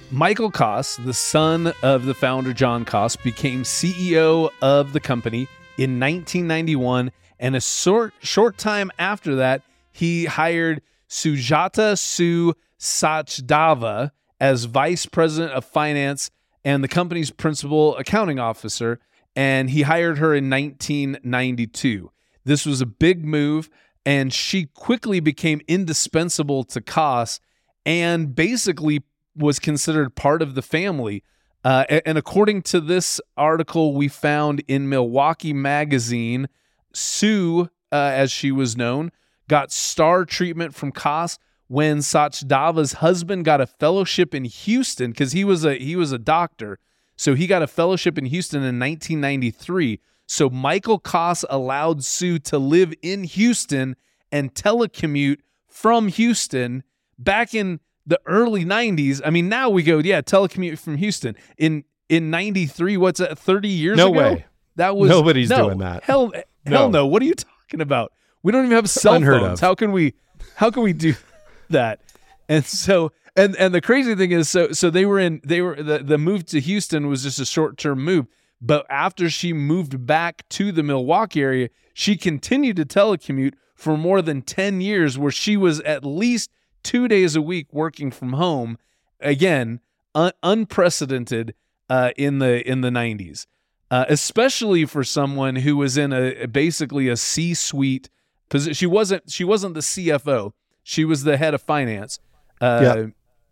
[0.10, 5.48] Michael Koss, the son of the founder John Koss, became CEO of the company
[5.84, 14.66] in 1991, and a short short time after that, he hired Sujata Sue Sachdeva as
[14.66, 16.30] vice president of finance
[16.64, 19.00] and the company's principal accounting officer,
[19.36, 22.12] and he hired her in 1992.
[22.44, 23.68] This was a big move,
[24.06, 27.40] and she quickly became indispensable to Koss
[27.86, 29.02] and basically
[29.36, 31.24] was considered part of the family.
[31.64, 36.48] Uh, a- and according to this article we found in Milwaukee Magazine,
[36.94, 39.12] Sue, uh, as she was known,
[39.48, 45.44] got star treatment from Koss when Sachdeva's husband got a fellowship in Houston because he
[45.44, 46.80] was a he was a doctor.
[47.16, 50.00] So he got a fellowship in Houston in 1993.
[50.28, 53.96] So Michael Koss allowed Sue to live in Houston
[54.32, 56.84] and telecommute from Houston
[57.20, 59.22] back in the early 90s.
[59.24, 61.36] I mean, now we go, yeah, telecommute from Houston.
[61.58, 64.18] In in 93, what's that, 30 years No ago?
[64.20, 64.46] way.
[64.76, 66.04] That was Nobody's no, doing that.
[66.04, 66.32] Hell
[66.66, 67.06] hell no.
[67.06, 68.12] What are you talking about?
[68.44, 69.54] We don't even have cell Unheard phones.
[69.54, 69.60] of.
[69.62, 70.14] How can we
[70.56, 71.14] how can we do
[71.70, 72.02] that?
[72.50, 75.82] And so and and the crazy thing is so so they were in they were
[75.82, 78.28] the, the move to Houston was just a short-term move.
[78.62, 84.22] But after she moved back to the Milwaukee area, she continued to telecommute for more
[84.22, 86.52] than 10 years where she was at least
[86.84, 88.78] 2 days a week working from home.
[89.20, 89.80] Again,
[90.16, 91.54] un- unprecedented
[91.90, 93.46] uh, in the in the 90s.
[93.90, 98.10] Uh, especially for someone who was in a basically a C-suite
[98.50, 98.74] position.
[98.74, 100.54] She wasn't she wasn't the CFO.
[100.84, 102.20] She was the head of finance.
[102.62, 103.06] Uh, Yeah.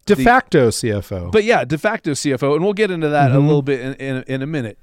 [0.06, 1.30] De The- facto CFO.
[1.32, 3.48] but yeah, de facto CFO, and we'll get into that a Mhm.
[3.48, 4.80] little bit in, in, in a minute.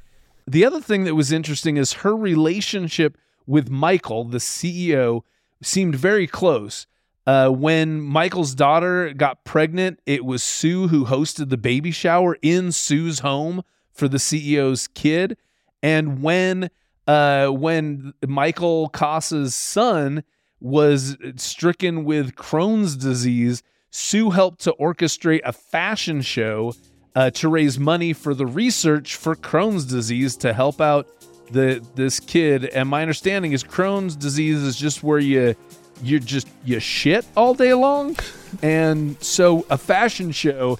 [0.47, 5.23] The other thing that was interesting is her relationship with Michael, the CEO,
[5.63, 6.87] seemed very close.
[7.27, 12.71] Uh, when Michael's daughter got pregnant, it was Sue who hosted the baby shower in
[12.71, 13.63] Sue's home
[13.93, 15.37] for the CEO's kid.
[15.83, 16.71] And when
[17.07, 20.25] uh, when Michael Koss's son
[20.61, 26.75] was stricken with Crohn's disease, Sue helped to orchestrate a fashion show
[27.15, 31.09] uh, to raise money for the research for Crohn's disease to help out
[31.51, 32.67] the this kid.
[32.67, 35.55] And my understanding is Crohn's disease is just where you
[36.03, 38.17] you just you shit all day long,
[38.63, 40.79] and so a fashion show,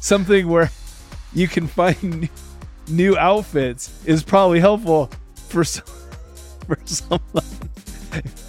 [0.00, 0.70] something where
[1.32, 2.28] you can find
[2.88, 5.10] new outfits, is probably helpful
[5.48, 5.84] for some,
[6.66, 7.44] for someone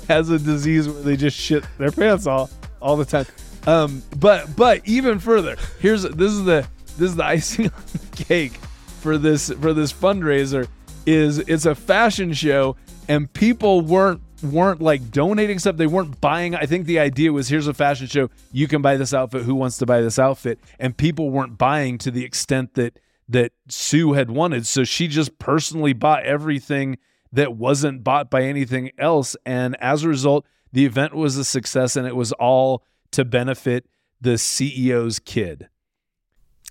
[0.08, 2.50] has a disease where they just shit their pants all
[2.82, 3.26] all the time.
[3.66, 8.24] Um, but but even further, here's this is the this is the icing on the
[8.24, 8.54] cake
[9.00, 10.68] for this for this fundraiser
[11.06, 12.78] is it's a fashion show
[13.10, 15.78] and people weren't weren't like donating stuff.
[15.78, 16.56] They weren't buying.
[16.56, 18.30] I think the idea was here's a fashion show.
[18.52, 19.44] You can buy this outfit.
[19.44, 20.60] Who wants to buy this outfit?
[20.80, 24.68] And people weren't buying to the extent that that sue had wanted.
[24.68, 26.98] So she just personally bought everything
[27.32, 29.36] that wasn't bought by anything else.
[29.46, 33.86] And as a result the event was a success and it was all to benefit
[34.20, 35.70] the ceo's kid.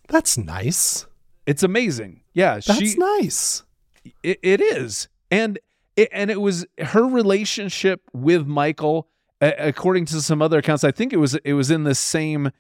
[0.09, 1.07] That's nice.
[1.47, 2.23] it's amazing.
[2.35, 3.63] Yeah That's she nice.
[4.23, 5.09] it, it is.
[5.31, 5.59] And
[5.97, 9.09] it, and it was her relationship with michael
[9.41, 12.51] a- according to some other accounts i think it was it was in the same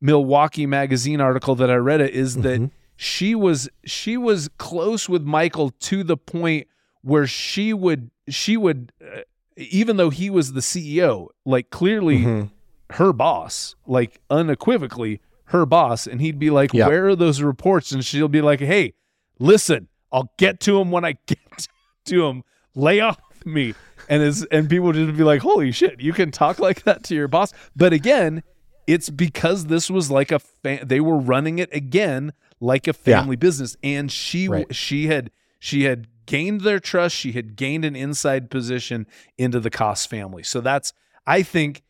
[0.00, 2.70] milwaukee magazine article that i read it is that Mhm.
[2.96, 6.66] she was she was close with michael to the point
[7.02, 9.20] where she would she would uh,
[9.56, 12.50] even though he was the ceo like clearly Mhm.
[12.90, 16.88] her boss, like unequivocally her boss, and he'd be like, Yeah.
[16.88, 18.92] "Where are those reports?" And she'll be like, "Hey,
[19.38, 21.68] listen, I'll get to him when I get
[22.06, 22.42] to him.
[22.74, 23.74] Lay off me."
[24.08, 27.14] And it's and people just be like, "Holy shit, you can talk like that to
[27.14, 28.42] your boss?" But again,
[28.86, 33.20] it's because this was like a fa- they were running it again like a Yeah.
[33.20, 34.74] family business, and she Right.
[34.74, 37.14] she had she had gained their trust.
[37.16, 39.06] She had gained an inside position
[39.38, 40.42] into the Koss family.
[40.42, 40.92] So that's
[41.26, 41.82] I think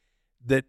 [0.46, 0.64] that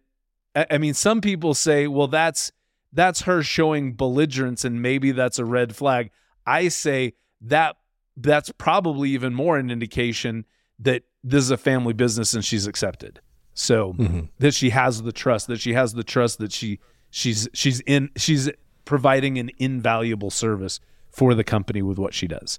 [0.54, 2.52] I mean, some people say, well, that's
[2.92, 6.10] that's her showing belligerence, and maybe that's a red flag.
[6.46, 7.76] I say that
[8.16, 10.44] that's probably even more an indication
[10.78, 13.20] that this is a family business and she's accepted.
[13.54, 14.28] So Mhm.
[14.38, 16.78] that she has the trust, that she has the trust that she
[17.10, 18.50] she's she's in she's
[18.84, 22.58] providing an invaluable service for the company with what she does.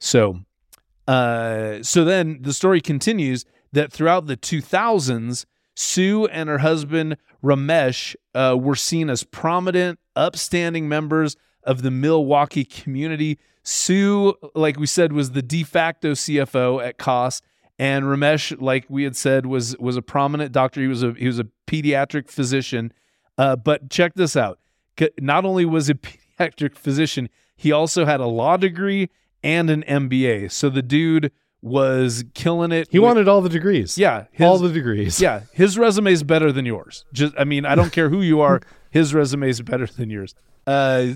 [0.00, 0.40] So
[1.08, 8.16] uh so then the story continues that throughout the 2000s Sue and her husband Ramesh
[8.34, 13.38] uh, were seen as prominent, upstanding members of the Milwaukee community.
[13.62, 17.42] Sue, like we said, was the de facto CFO at Koss,
[17.78, 20.80] and Ramesh, like we had said, was was a prominent doctor.
[20.80, 22.92] He was a he was a pediatric physician.
[23.36, 24.58] Uh, but check this out:
[25.20, 25.94] not only was a
[26.38, 29.10] pediatric physician, he also had a law degree
[29.42, 30.52] and an MBA.
[30.52, 32.86] So the dude was killing it.
[32.90, 33.98] He with- wanted all the degrees.
[33.98, 35.20] yeah, his, all the degrees.
[35.20, 37.04] yeah, his resume is better than yours.
[37.12, 38.60] Just, I mean, I don't care who you are.
[38.90, 40.34] His resume is better than yours.
[40.66, 41.08] Uh,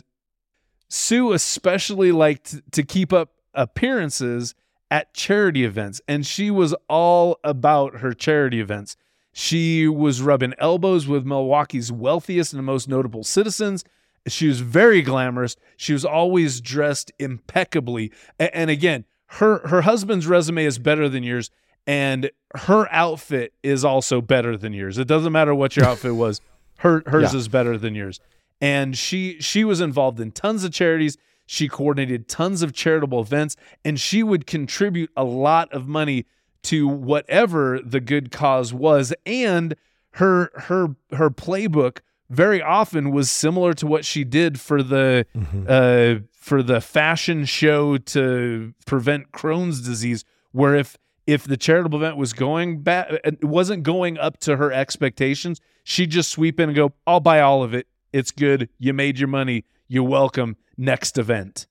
[0.90, 4.54] Sue especially liked to keep up appearances
[4.90, 8.96] at charity events, and she was all about her charity events.
[9.32, 13.84] She was rubbing elbows with Milwaukee's wealthiest and most notable citizens.
[14.26, 15.56] She was very glamorous.
[15.76, 18.10] She was always dressed impeccably.
[18.38, 21.50] And again, her her husband's resume is better than yours,
[21.86, 24.98] and her outfit is also better than yours.
[24.98, 26.40] It doesn't matter what your outfit was.
[26.78, 27.38] Her hers Yeah.
[27.38, 28.18] is better than yours.
[28.60, 31.16] And she she was involved in tons of charities.
[31.46, 36.26] She coordinated tons of charitable events, and she would contribute a lot of money
[36.62, 39.12] to whatever the good cause was.
[39.26, 39.74] And
[40.12, 45.26] her her her playbook very often was similar to what she did for the
[45.68, 50.96] uh, for the fashion show to prevent Crohn's disease, where if
[51.26, 56.10] if the charitable event was going bad, it wasn't going up to her expectations, she'd
[56.10, 57.86] just sweep in and go, "I'll buy all of it.
[58.12, 58.68] It's good.
[58.78, 59.64] You made your money.
[59.88, 60.56] You're welcome.
[60.76, 61.66] Next event."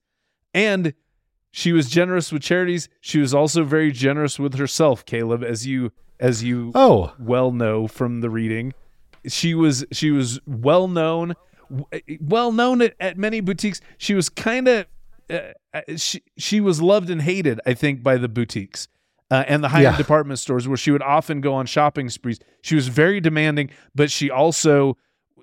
[0.54, 0.94] And
[1.52, 2.88] she was generous with charities.
[3.00, 7.86] She was also very generous with herself, Caleb, as you as you Oh, well know
[7.88, 8.72] from the reading.
[9.26, 11.34] She was she was well known,
[12.20, 13.80] well known at, at many boutiques.
[13.98, 14.86] She was kind of
[15.28, 15.40] uh,
[15.96, 18.88] she she was loved and hated, I think, by the boutiques
[19.30, 19.96] uh, and the high end Yeah.
[19.96, 22.38] department stores, where she would often go on shopping sprees.
[22.62, 24.96] She was very demanding, but she also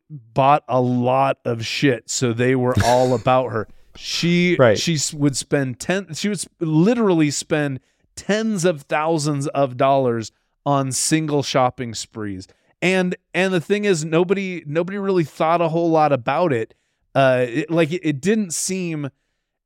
[0.09, 3.67] bought a lot of shit, so they were all about her.
[3.95, 4.77] She Right.
[4.77, 6.13] she would spend ten.
[6.13, 7.79] She would literally spend
[8.15, 10.31] tens of thousands of dollars
[10.65, 12.47] on single shopping sprees.
[12.81, 16.75] And and the thing is, nobody nobody really thought a whole lot about it.
[17.15, 19.09] Uh, it, like it, it didn't seem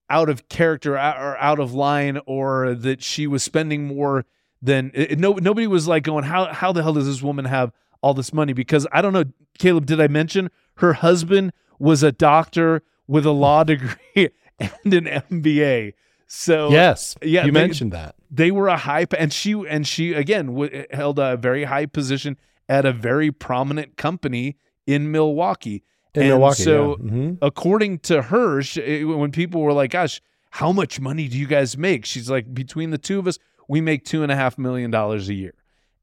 [0.09, 4.25] out of character or out of line, or that she was spending more
[4.61, 7.73] than it, no nobody was like going how how the hell does this woman have
[8.01, 8.53] all this money?
[8.53, 9.25] Because I don't know,
[9.59, 14.29] Caleb, did I mention her husband was a doctor with a law degree
[14.59, 15.93] and an MBA?
[16.27, 18.15] So yes, yeah, you they- mentioned that.
[18.29, 22.37] they were a high and she and she again w- held a very high position
[22.69, 24.55] at a very prominent company
[24.87, 25.83] in Milwaukee.
[26.15, 27.11] In and Milwaukee, so yeah.
[27.11, 27.37] Mhm.
[27.41, 30.21] according to her, she, when people were like, "Gosh,
[30.51, 33.37] how much money do you guys make?" She's like, "Between the two of us,
[33.67, 35.53] we make two and a half million dollars a year."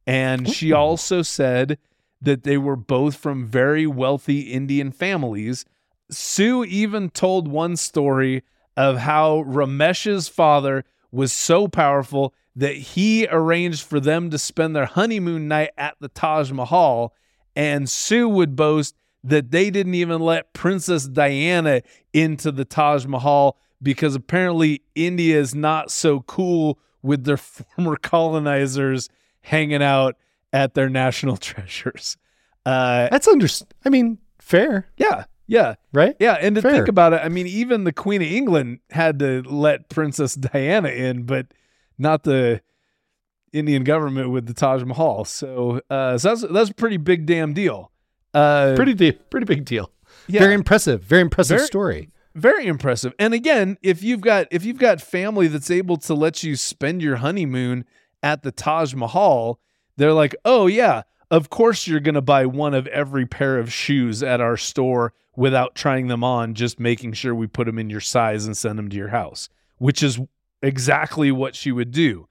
[0.07, 1.79] And she also said
[2.21, 5.65] that they were both from very wealthy Indian families.
[6.11, 8.43] Sue even told one story
[8.77, 14.87] of how Ramesh's father was so powerful that he arranged for them to spend their
[14.87, 17.15] honeymoon night at the Taj Mahal.
[17.55, 23.57] And Sue would boast that they didn't even let Princess Diana into the Taj Mahal
[23.83, 29.09] because apparently India is not so cool with their former colonizers
[29.41, 30.17] hanging out
[30.53, 32.17] at their national treasures.
[32.67, 33.47] Uh, That's under.
[33.85, 35.75] I mean, fair, yeah, yeah.
[35.93, 36.17] right?
[36.21, 36.73] Yeah, and to Fair.
[36.73, 40.89] think about it, I mean, even the Queen of England had to let Princess Diana
[40.89, 41.47] in, but
[41.99, 42.61] not the
[43.53, 45.25] Indian government with the Taj Mahal.
[45.25, 47.91] So, uh, so that's that's a pretty big damn deal.
[48.35, 49.91] Uh, Pretty deep, pretty big deal.
[50.27, 51.03] yeah, Very impressive.
[51.03, 52.11] Very impressive Very- story.
[52.35, 53.15] very impressive.
[53.19, 57.01] And again, if you've got if you've got family that's able to let you spend
[57.01, 57.87] your honeymoon
[58.23, 59.59] at the Taj Mahal,
[59.99, 63.73] they're like, "Oh yeah, of course you're going to buy one of every pair of
[63.73, 67.91] shoes at our store without trying them on, just making sure we put them in
[67.91, 70.19] your size and send them to your house." Which is
[70.63, 72.29] exactly what she would do.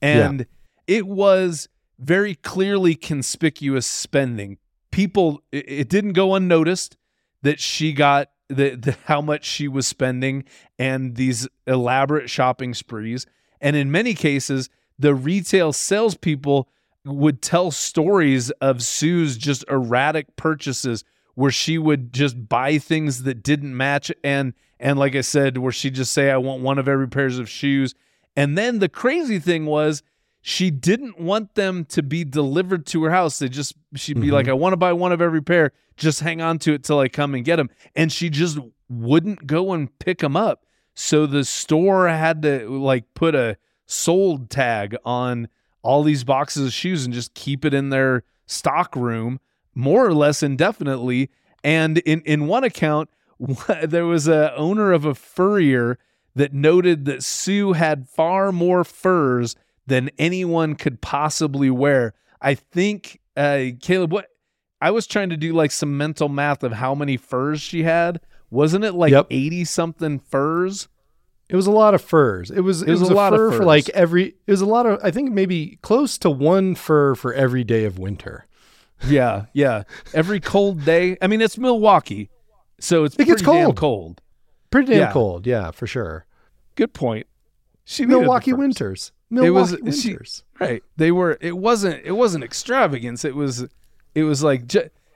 [0.00, 0.46] And
[0.86, 4.58] it was very clearly conspicuous spending.
[4.90, 6.96] People it, it didn't go unnoticed
[7.42, 10.44] that she got the, the how much she was spending
[10.78, 13.26] and these elaborate shopping sprees.
[13.60, 16.68] And in many cases, the retail salespeople
[17.06, 21.04] would tell stories of Sue's just erratic purchases
[21.34, 25.72] where she would just buy things that didn't match and and like I said, where
[25.72, 27.94] she'd just say, I want one of every pairs of shoes.
[28.36, 30.02] And then the crazy thing was
[30.42, 33.38] she didn't want them to be delivered to her house.
[33.38, 34.32] They just she'd be Mhm.
[34.32, 35.72] like, I want to buy one of every pair.
[35.96, 37.70] Just hang on to it till I come and get them.
[37.94, 38.58] And she just
[38.90, 40.66] wouldn't go and pick them up.
[40.94, 45.48] So the store had to like put a sold tag on
[45.86, 49.38] all these boxes of shoes and just keep it in their stock room
[49.74, 51.30] more or less indefinitely.
[51.62, 53.08] And in in one account,
[53.82, 55.98] there was a owner of a furrier
[56.34, 59.54] that noted that Sue had far more furs
[59.86, 62.12] than anyone could possibly wear.
[62.42, 64.28] I think, uh, Caleb, what
[64.80, 68.20] I was trying to do like some mental math of how many furs she had.
[68.50, 69.28] Wasn't it like Yep.
[69.30, 70.88] 80 something furs?
[71.48, 72.50] It was a lot of furs.
[72.50, 74.34] It was it, was was, a lot of fur for like every.
[74.46, 74.98] It was a lot of.
[75.02, 78.46] I think maybe close to one fur for every day of winter.
[79.06, 79.84] Yeah, yeah.
[80.14, 81.16] Every cold day.
[81.22, 82.30] I mean, it's Milwaukee,
[82.80, 83.76] so it's It gets pretty damn cold.
[83.76, 84.22] cold.
[84.70, 85.12] Pretty damn Yeah.
[85.12, 85.46] cold.
[85.46, 86.24] Yeah, for sure.
[86.74, 87.26] Good point.
[87.84, 89.12] She Milwaukee winters.
[89.30, 90.42] It was- Milwaukee she- winters.
[90.58, 90.82] Right.
[90.96, 91.38] They were.
[91.40, 92.02] It wasn't.
[92.04, 93.24] It wasn't extravagance.
[93.24, 93.66] It was.
[94.14, 94.62] It was like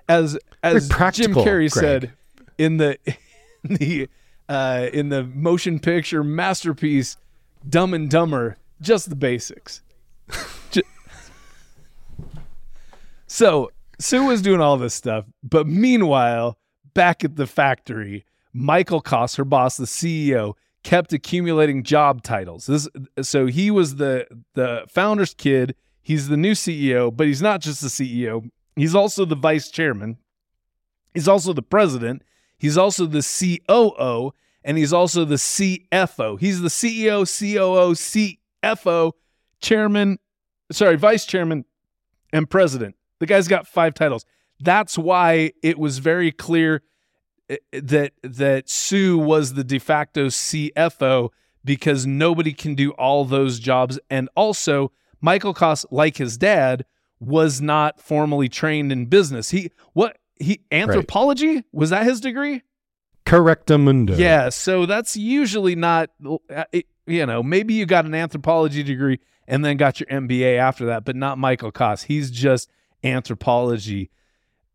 [0.09, 1.71] as as Jim Carrey Greg.
[1.71, 2.13] said
[2.59, 2.99] in the
[3.65, 4.09] in the
[4.51, 7.17] uh, in the motion picture masterpiece
[7.67, 8.59] Dumb and Dumber.
[8.81, 9.83] Just the basics.
[13.33, 13.71] So
[14.01, 16.59] Sue was doing all this stuff, but meanwhile,
[16.95, 22.67] back at the factory, Michael Koss, her boss, the CEO, kept accumulating job titles.
[22.67, 22.89] This
[23.23, 25.77] so he was the the founder's kid.
[26.03, 28.51] He's the new CEO, but he's not just the CEO.
[28.75, 30.17] He's also the vice chairman.
[31.15, 32.23] He's also the president.
[32.61, 34.33] He's also the COO,
[34.63, 36.39] and he's also the CFO.
[36.39, 39.13] He's the CEO, COO, CFO,
[39.61, 40.19] chairman,
[40.71, 41.65] sorry, vice chairman,
[42.35, 42.97] and president.
[43.19, 44.27] The guy's got five titles.
[44.61, 46.83] That's why it was very clear
[47.49, 51.31] eh, that that Sue was the de facto CFO
[51.65, 53.99] because nobody can do all those jobs.
[54.11, 54.93] And also,
[55.23, 56.85] Michael Koss, like his dad,
[57.21, 59.51] was not formally trained in business.
[59.51, 62.63] He what he anthropology was that his degree?
[63.27, 64.19] Correctamundo.
[64.19, 66.11] Yeah, so that's usually not,
[66.53, 66.65] uh,
[67.07, 71.05] you know, maybe you got an anthropology degree and then got your MBA after that,
[71.05, 72.05] but not Michael Koss.
[72.05, 72.71] He's just
[73.05, 74.11] anthropology,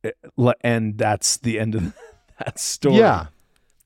[0.04, 1.94] uh, and that's the end of
[2.40, 2.96] that story.
[2.96, 3.28] Yeah.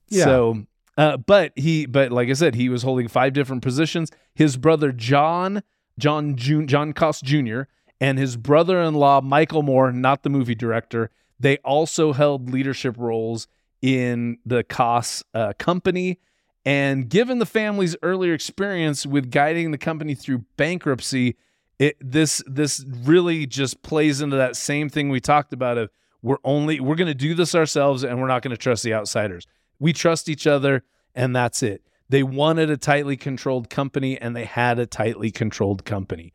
[0.08, 0.24] Yeah.
[0.24, 0.66] So,
[0.96, 4.10] uh, but he, but like I said, he was holding five different positions.
[4.34, 5.62] His brother John,
[5.98, 7.70] John Jun, John Koss Jr.
[8.00, 11.10] and his brother-in-law Michael Moore, not the movie director,
[11.40, 13.48] they also held leadership roles
[13.82, 16.20] in the Koss uh, company.
[16.64, 21.36] And given the family's earlier experience with guiding the company through bankruptcy,
[21.78, 26.36] it, this this really just plays into that same thing we talked about of we're
[26.44, 29.46] only we're going to do this ourselves and we're not going to trust the outsiders.
[29.78, 30.84] We trust each other
[31.14, 31.82] and that's it.
[32.10, 36.34] They wanted a tightly controlled company and they had a tightly controlled company.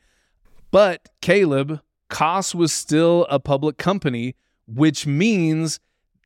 [0.72, 4.36] But Caleb, Koss was still a public company,
[4.68, 5.80] which means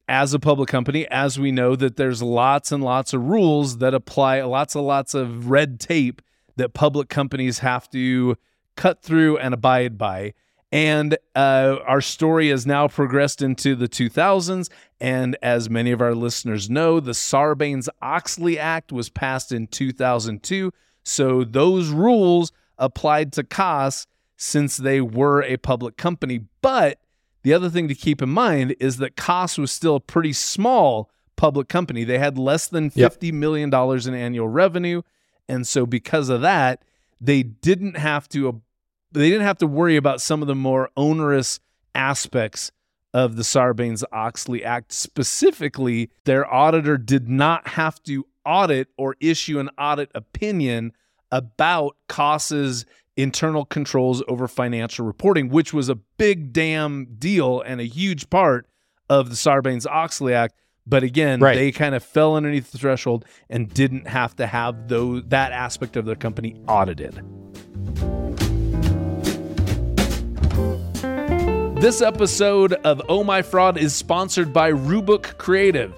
[0.07, 3.93] as a public company, as we know that there's lots and lots of rules that
[3.93, 6.21] apply, lots and lots of red tape
[6.55, 8.35] that public companies have to
[8.75, 10.33] cut through and abide by.
[10.71, 14.69] And uh, our story has now progressed into the 2000s.
[14.99, 20.71] And as many of our listeners know, the Sarbanes Oxley Act was passed in 2002.
[21.03, 24.05] So those rules applied to Koss
[24.37, 26.45] since they were a public company.
[26.61, 26.99] But
[27.43, 31.09] the other thing to keep in mind is that Koss was still a pretty small
[31.35, 32.03] public company.
[32.03, 33.35] They had less than fifty yep.
[33.35, 35.01] million dollars in annual revenue.
[35.47, 36.83] And so because of that,
[37.21, 38.61] they didn't have to
[39.11, 41.59] they didn't have to worry about some of the more onerous
[41.95, 42.71] aspects
[43.13, 44.91] of the Sarbanes Oxley Act.
[44.91, 50.93] Specifically, their auditor did not have to audit or issue an audit opinion
[51.31, 52.85] about Koss's
[53.21, 58.67] internal controls over financial reporting, which was a big damn deal and a huge part
[59.09, 60.55] of the Sarbanes Oxley Act.
[60.87, 61.55] But again, right.
[61.55, 65.97] they kind of fell underneath the threshold and didn't have to have those, that aspect
[65.97, 67.21] of their company audited.
[71.79, 75.93] This episode of Oh My Fraud is sponsored by Rubook Creative.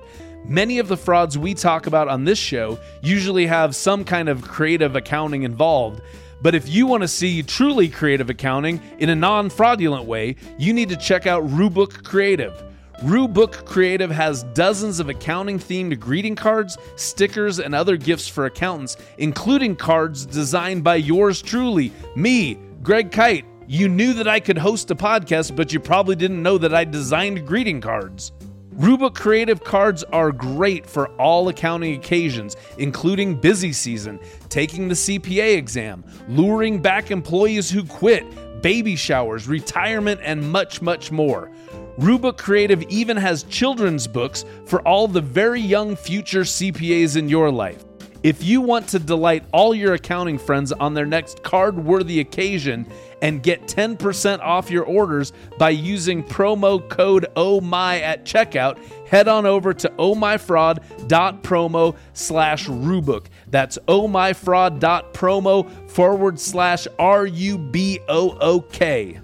[0.46, 4.42] Many of the frauds we talk about on this show usually have some kind of
[4.42, 6.02] creative accounting involved.
[6.42, 10.74] But if you want to see truly creative accounting in a non fraudulent way, you
[10.74, 12.64] need to check out Rubook Creative.
[13.04, 18.98] Rubook Creative has dozens of accounting themed greeting cards, stickers, and other gifts for accountants,
[19.18, 24.92] including cards designed by yours truly, me, Greg Kyte you knew that I could host
[24.92, 28.34] a podcast, but you probably didn't know that I designed greeting cards.
[28.82, 34.20] Rubook Creative cards are great for all accounting occasions, including busy season,
[34.50, 38.26] taking the CPA exam, luring back employees who quit,
[38.64, 41.52] baby showers, retirement, and much, much more.
[42.00, 47.52] Rubook Creative even has children's books for all the very young future CPAs in your
[47.52, 47.86] life.
[48.24, 52.88] If you want to delight all your accounting friends on their next card worthy occasion
[53.22, 59.46] and get 10% off your orders by using promo code OMY at checkout, head on
[59.46, 63.26] over to ohmyfraud.promo slash rubook.
[63.48, 69.20] That's ohmyfraud.promo forward slash R U B O O K.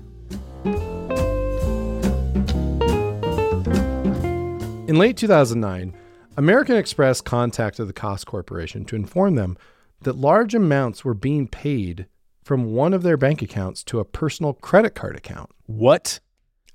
[4.87, 5.93] In late 2009,
[6.37, 9.57] American Express contacted the Koss Corporation to inform them
[10.01, 12.07] that large amounts were being paid
[12.47, 15.49] from one of their bank accounts to a personal credit card account.
[15.65, 16.21] What?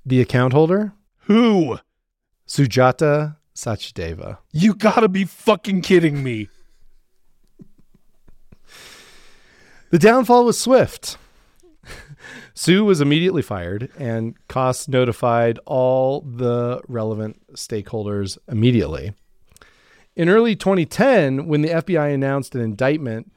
[0.05, 0.93] The account holder?
[1.21, 1.79] Who?
[2.47, 4.37] Sujata Sachdeva.
[4.51, 6.47] You gotta be fucking kidding me.
[9.89, 11.17] The downfall was swift.
[12.53, 19.13] Sue was immediately fired, and Koss notified all the relevant stakeholders immediately.
[20.15, 23.31] In early 2010, when the FBI announced an indictment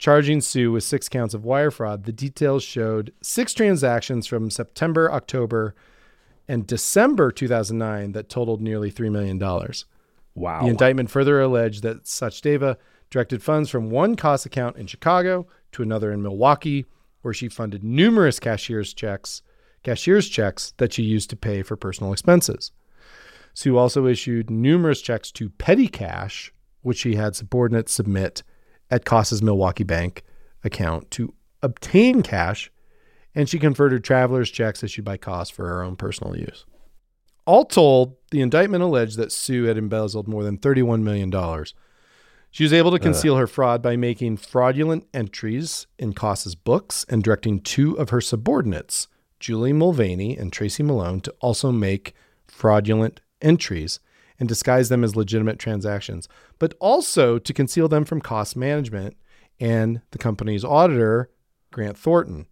[0.00, 5.12] charging Sue with six counts of wire fraud, the details showed six transactions from September,
[5.12, 5.74] October,
[6.48, 9.38] and December 2009 that totaled nearly $3 million.
[10.34, 10.62] Wow.
[10.62, 12.76] The indictment further alleged that Sachdeva
[13.10, 16.86] directed funds from one Koss account in Chicago to another in Milwaukee,
[17.20, 19.42] where she funded numerous cashier's checks,
[19.82, 22.72] cashier's checks that she used to pay for personal expenses.
[23.52, 28.42] Sue also issued numerous checks to Petty Cash, which she had subordinates submit
[28.90, 30.22] at Koss's Milwaukee Bank
[30.64, 32.70] account to obtain cash,
[33.34, 36.64] and she converted travelers' checks issued by Koss for her own personal use.
[37.46, 41.32] All told, the indictment alleged that Sue had embezzled more than $31 million.
[42.50, 47.22] She was able to conceal her fraud by making fraudulent entries in Koss's books and
[47.22, 52.14] directing two of her subordinates, Julie Mulvaney and Tracy Malone, to also make
[52.48, 54.00] fraudulent entries
[54.40, 56.26] and disguise them as legitimate transactions,
[56.58, 59.16] but also to conceal them from Koss management
[59.60, 61.30] and the company's auditor,
[61.70, 62.46] Grant Thornton.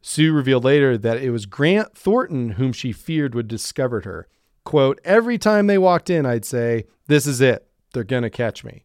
[0.00, 4.26] Sue revealed later that it was Grant Thornton whom she feared would discover her.
[4.64, 7.68] Quote, every time they walked in, I'd say, This is it.
[7.92, 8.84] They're going to catch me.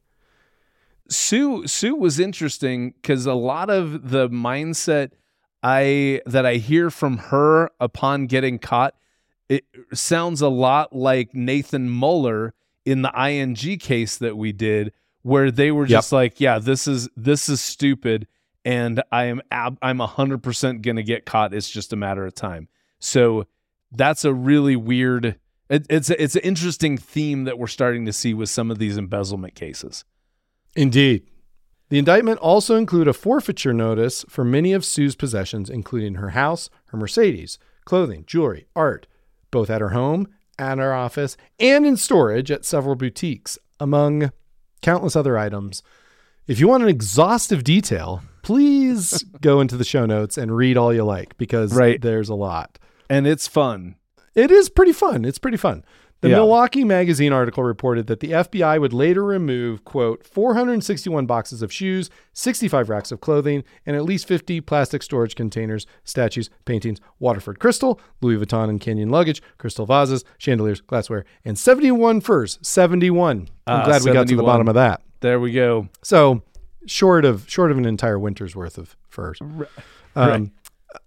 [1.10, 5.12] Sue Sue was interesting because a lot of the mindset
[5.62, 8.96] I that I hear from her upon getting caught,
[9.50, 12.54] it sounds a lot like Nathan Muller
[12.86, 17.10] in the ING case that we did, where they were just like, "Yeah, this is
[17.16, 18.28] this is stupid,
[18.66, 21.54] and I am ab- I'm hundred percent gonna get caught.
[21.54, 22.68] It's just a matter of time."
[23.00, 23.46] So
[23.92, 25.40] that's a really weird.
[25.70, 28.80] It, it's a, it's an interesting theme that we're starting to see with some of
[28.80, 30.04] these embezzlement cases.
[30.76, 31.28] Indeed.
[31.90, 36.70] The indictment also include a forfeiture notice for many of Sue's possessions, including her house,
[36.88, 39.06] her Mercedes, clothing, jewelry, art,
[39.54, 40.28] both at her home,
[40.60, 44.32] at her office, and in storage at several boutiques, among
[44.82, 45.82] countless other items.
[46.46, 50.94] If you want an exhaustive detail, please go into the show notes and read all
[50.94, 52.02] you like because Right.
[52.02, 52.78] there's a lot.
[53.10, 53.96] And it's fun.
[54.36, 55.24] It is pretty fun.
[55.24, 55.86] It's pretty fun.
[56.24, 56.36] The Yeah.
[56.38, 62.10] Milwaukee Magazine article reported that the FBI would later remove, quote, 461 boxes of shoes,
[62.32, 68.00] 65 racks of clothing, and at least 50 plastic storage containers, statues, paintings, Waterford crystal,
[68.22, 72.58] Louis Vuitton and Kenyan luggage, crystal vases, chandeliers, glassware, and 71 furs.
[72.62, 73.50] 71.
[73.68, 75.02] I'm Ah, glad we got to the bottom of that.
[75.20, 75.90] There we go.
[76.04, 76.42] So
[76.86, 79.40] short of short of an entire winter's worth of furs.
[79.42, 79.58] Um,
[80.16, 80.50] right.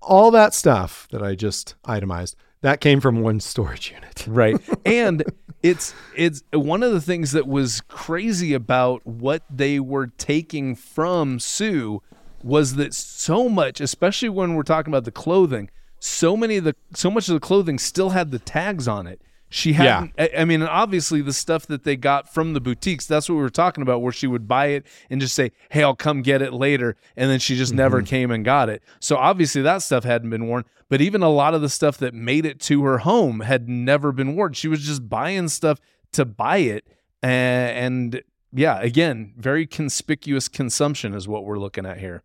[0.03, 4.25] All that stuff that I just itemized, that came from one storage unit.
[4.29, 5.25] right and
[5.63, 11.39] it's it's one of the things that was crazy about what they were taking from
[11.39, 12.03] sue
[12.43, 16.75] was that so much especially when we're talking about the clothing so many of the
[16.95, 20.45] so much of the clothing still had the tags on it she hadn't I, I
[20.45, 23.83] mean obviously the stuff that they got from the boutiques that's what we were talking
[23.83, 26.97] about where she would buy it and just say hey i'll come get it later
[27.17, 28.07] and then she just never mm-hmm.
[28.07, 28.83] came and got it.
[29.01, 32.15] So obviously that stuff hadn't been worn but even a lot of the stuff that
[32.15, 34.53] made it to her home had never been worn.
[34.53, 35.81] She was just buying stuff
[36.13, 36.87] to buy it
[37.23, 38.23] and, and
[38.53, 42.23] yeah again very conspicuous consumption is what we're looking at here.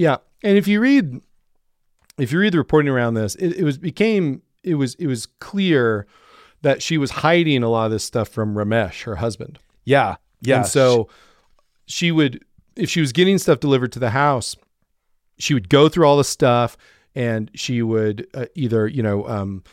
[0.00, 1.20] Yeah, and if you read,
[2.18, 5.26] if you read the reporting around this, it, it was became it was it was
[5.26, 6.06] clear
[6.62, 9.58] that she was hiding a lot of this stuff from Ramesh, her husband.
[9.84, 11.08] yeah yeah and so
[11.90, 12.44] she would,
[12.76, 14.56] if she was getting stuff delivered to the house,
[15.38, 16.76] she would go through all the stuff,
[17.14, 19.64] and she would uh, either you know um,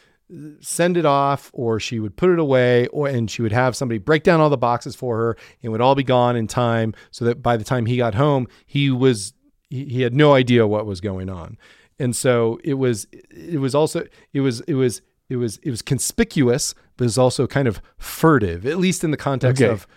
[0.59, 3.99] send it off, or she would put it away, or and she would have somebody
[3.99, 6.93] break down all the boxes for her, and it would all be gone in time,
[7.11, 9.33] so that by the time he got home, he was
[9.69, 11.57] he, he had no idea what was going on,
[11.99, 15.82] and so it was it was also it was it was it was it was
[15.82, 19.71] conspicuous, but it was also kind of furtive, at least in the context Okay.
[19.71, 19.88] of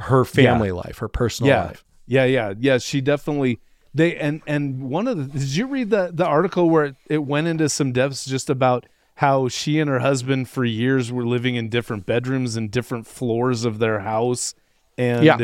[0.00, 1.84] her family life, her personal yeah life.
[2.06, 3.60] yeah yeah yeah she definitely
[3.92, 7.18] they and and one of the did you read the the article where it, it
[7.18, 11.54] went into some depths just about how she and her husband for years were living
[11.56, 14.54] in different bedrooms and different floors of their house
[14.96, 15.36] and Yeah.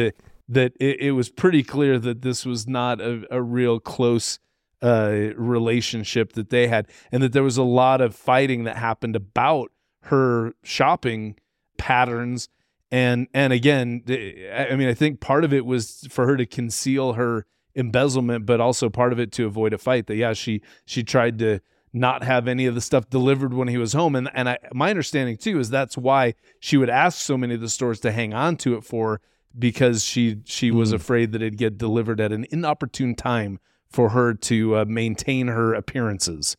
[0.49, 4.39] that it, it was pretty clear that this was not a, a real close
[4.83, 9.17] uh relationship that they had and that there was a lot of fighting that happened
[9.17, 9.71] about
[10.03, 11.37] her shopping
[11.79, 12.49] patterns.
[12.91, 16.47] And and again i I mean i think part of it was for her to
[16.47, 20.63] conceal her embezzlement but also part of it to avoid a fight that yeah she
[20.85, 21.61] she tried to
[21.97, 24.15] not have any of the stuff delivered when he was home.
[24.15, 27.61] And and I my understanding too is that's why she would ask so many of
[27.61, 29.21] the stores to hang on to it for
[29.59, 33.59] because she she was afraid that it'd get delivered at an inopportune time
[33.89, 36.57] for her to uh, maintain her appearances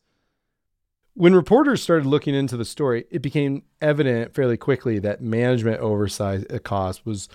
[1.13, 6.49] When reporters started looking into the story, it became evident fairly quickly that management oversight
[6.51, 7.28] at Koss was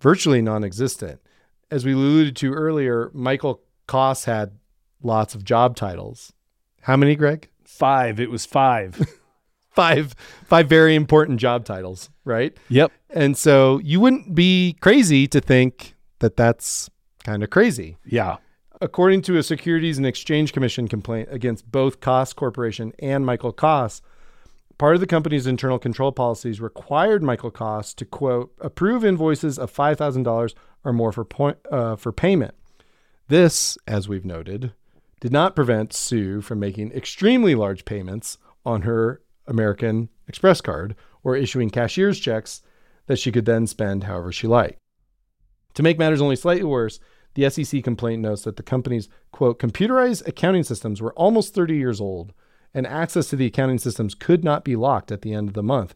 [0.00, 1.20] virtually non existent.
[1.70, 4.58] As we alluded to earlier, Michael Koss had
[5.02, 6.32] lots of job titles.
[6.82, 7.48] How many, Greg?
[7.64, 9.00] five it was five
[9.70, 12.54] Five, five very important job titles, right?
[12.68, 16.90] yep And so you wouldn't be crazy to think that that's
[17.24, 17.96] kind of crazy.
[18.04, 18.36] yeah
[18.82, 24.00] According to a Securities and Exchange Commission complaint against both Koss Corporation and Michael Koss,
[24.78, 29.70] part of the company's internal control policies required Michael Koss to quote approve invoices of
[29.70, 32.54] five thousand dollars or more for point uh, for payment.
[33.28, 34.72] This, as we've noted,
[35.20, 41.36] did not prevent Sue from making extremely large payments on her American Express card or
[41.36, 42.62] issuing cashier's checks
[43.08, 44.78] that she could then spend however she liked.
[45.74, 46.98] To make matters only slightly worse,
[47.34, 52.00] the SEC complaint notes that the company's quote computerized accounting systems were almost 30 years
[52.00, 52.32] old,
[52.74, 55.62] and access to the accounting systems could not be locked at the end of the
[55.62, 55.94] month,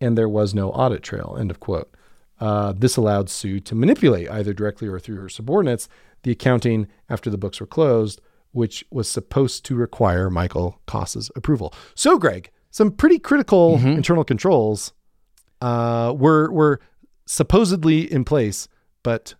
[0.00, 1.36] and there was no audit trail.
[1.38, 1.94] End of quote.
[2.38, 5.88] Uh, this allowed Sue to manipulate either directly or through her subordinates
[6.22, 8.20] the accounting after the books were closed,
[8.52, 11.72] which was supposed to require Michael Koss's approval.
[11.94, 14.92] So, Greg, some pretty critical internal controls
[15.60, 16.80] uh, were were
[17.26, 18.68] supposedly in place,
[19.02, 19.34] but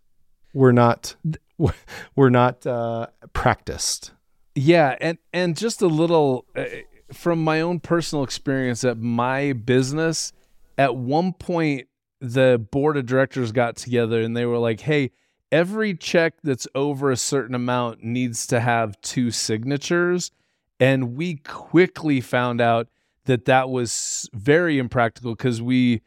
[0.52, 1.16] were not
[2.16, 4.12] were not uh, practiced.
[4.54, 6.64] Yeah, and and just a little uh,
[7.12, 10.32] from my own personal experience at my business.
[10.78, 11.88] At one point,
[12.20, 15.10] the board of directors got together and they were like, "Hey,
[15.52, 20.30] every check that's over a certain amount needs to have two signatures."
[20.78, 22.88] And we quickly found out
[23.26, 26.00] that that was very impractical because we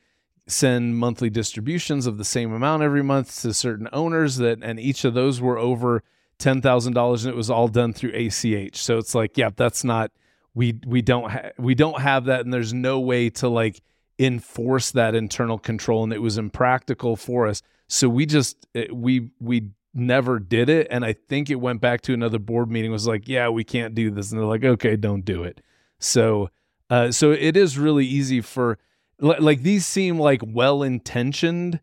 [0.47, 5.05] send monthly distributions of the same amount every month to certain owners that and each
[5.05, 6.03] of those were over
[6.39, 8.75] $10,000 and it was all done through ACH.
[8.75, 10.11] So it's like, yeah, that's not
[10.55, 13.81] we we don't ha- we don't have that and there's no way to like
[14.19, 17.61] enforce that internal control and it was impractical for us.
[17.87, 22.01] So we just it, we we never did it and I think it went back
[22.01, 24.95] to another board meeting was like, yeah, we can't do this and they're like, okay,
[24.95, 25.61] don't do it.
[25.99, 26.49] So
[26.89, 28.77] uh so it is really easy for
[29.19, 31.79] like these seem like well-intentioned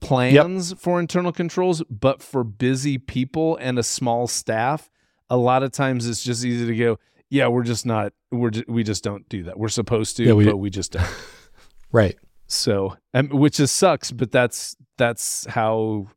[0.00, 0.78] plans yep.
[0.78, 4.90] for internal controls, but for busy people and a small staff,
[5.30, 6.98] a lot of times it's just easy to go,
[7.30, 9.58] yeah, we're just not, we're just, we just don't do that.
[9.58, 11.08] We're supposed to, yeah, we, but we just don't.
[11.92, 12.18] right.
[12.46, 16.08] So, and, which just sucks, but that's that's how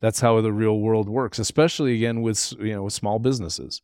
[0.00, 3.80] that's how the real world works, especially again with you know with small businesses,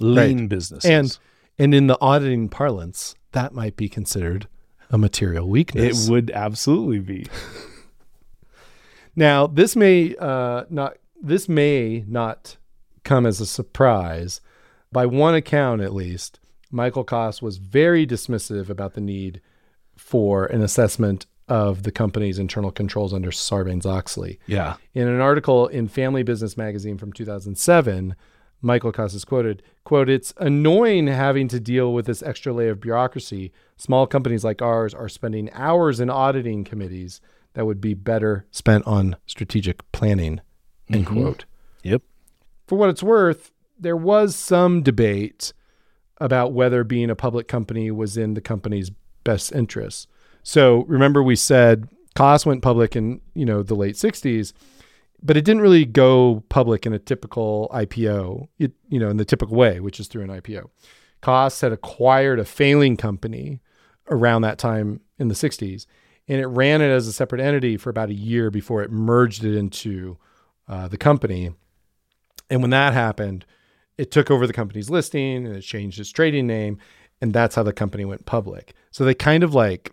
[0.00, 0.48] lean right.
[0.50, 1.18] businesses, and
[1.58, 4.48] and in the auditing parlance, that might be considered
[4.94, 6.06] a material weakness.
[6.06, 7.26] It would absolutely be.
[9.16, 12.56] now, this may uh, not this may not
[13.02, 14.40] come as a surprise.
[14.92, 16.38] By one account, at least,
[16.70, 19.40] Michael Koss was very dismissive about the need
[19.96, 24.38] for an assessment of the company's internal controls under Sarbanes Oxley.
[24.46, 24.76] Yeah.
[24.94, 28.14] In an article in Family Business magazine from 2007,
[28.64, 32.80] Michael Koss is quoted, quote, it's annoying having to deal with this extra layer of
[32.80, 33.52] bureaucracy.
[33.76, 37.20] Small companies like ours are spending hours in auditing committees
[37.52, 40.40] that would be better spent on strategic planning,
[40.88, 41.22] end mm-hmm.
[41.22, 41.44] quote.
[41.82, 42.02] Yep.
[42.66, 45.52] For what it's worth, there was some debate
[46.18, 48.90] about whether being a public company was in the company's
[49.24, 50.06] best interests.
[50.42, 54.52] So remember we said Koss went public in, you know, the late 60s
[55.24, 59.24] but it didn't really go public in a typical IPO, it, you know, in the
[59.24, 60.68] typical way, which is through an IPO.
[61.22, 63.60] Koss had acquired a failing company
[64.10, 65.86] around that time in the 60s,
[66.28, 69.44] and it ran it as a separate entity for about a year before it merged
[69.44, 70.18] it into
[70.68, 71.50] uh, the company.
[72.50, 73.46] And when that happened,
[73.96, 76.78] it took over the company's listing and it changed its trading name,
[77.22, 78.74] and that's how the company went public.
[78.90, 79.90] So they kind of like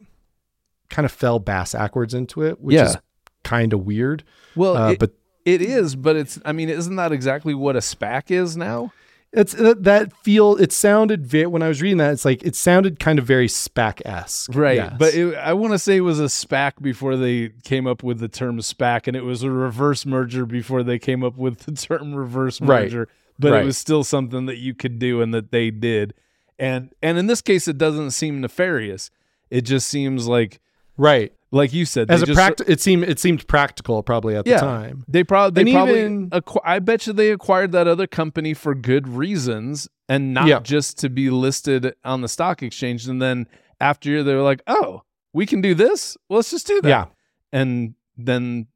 [0.90, 2.86] kind of fell bass backwards into it, which yeah.
[2.86, 2.98] is
[3.44, 4.26] kind of weird.
[4.58, 5.14] Well, uh, it, but
[5.46, 6.40] it is, but it's.
[6.46, 8.92] I mean, isn't that exactly what a SPAC is now?
[9.34, 10.58] It's uh, that feel.
[10.58, 12.12] It sounded very when I was reading that.
[12.12, 14.76] It's like it sounded kind of very SPAC esque, right?
[14.76, 14.96] Yes.
[15.00, 18.20] But it, I want to say it was a SPAC before they came up with
[18.20, 21.72] the term SPAC, and it was a reverse merger before they came up with the
[21.72, 23.00] term reverse merger.
[23.00, 23.08] Right.
[23.40, 23.64] But right.
[23.64, 26.14] it was still something that you could do and that they did,
[26.60, 29.12] and and in this case, it doesn't seem nefarious.
[29.50, 30.60] It just seems like
[30.98, 34.56] right like you said, as a practice, it seemed it seemed practical probably at yeah,
[34.56, 35.04] the time.
[35.08, 38.74] They probably they probably even, acqu- I bet you they acquired that other company for
[38.74, 40.60] good reasons and not yeah.
[40.60, 43.08] just to be listed on the stock exchange.
[43.08, 43.48] And then
[43.82, 45.02] after they were like, oh,
[45.34, 46.18] we can do this.
[46.30, 46.90] Well, let's just do that.
[46.90, 47.06] Yeah,
[47.52, 48.68] and then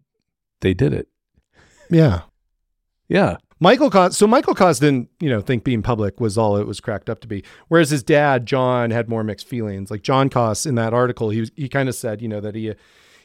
[0.60, 1.08] they did it.
[1.90, 2.24] Yeah,
[3.08, 3.38] yeah.
[3.60, 6.80] Michael Koss, so Michael Koss didn't, you know, think being public was all it was
[6.82, 7.44] cracked up to be.
[7.70, 9.90] Whereas his dad, John, had more mixed feelings.
[9.90, 12.54] Like John Koss in that article, he was, he kind of said, you know, that
[12.56, 12.74] he,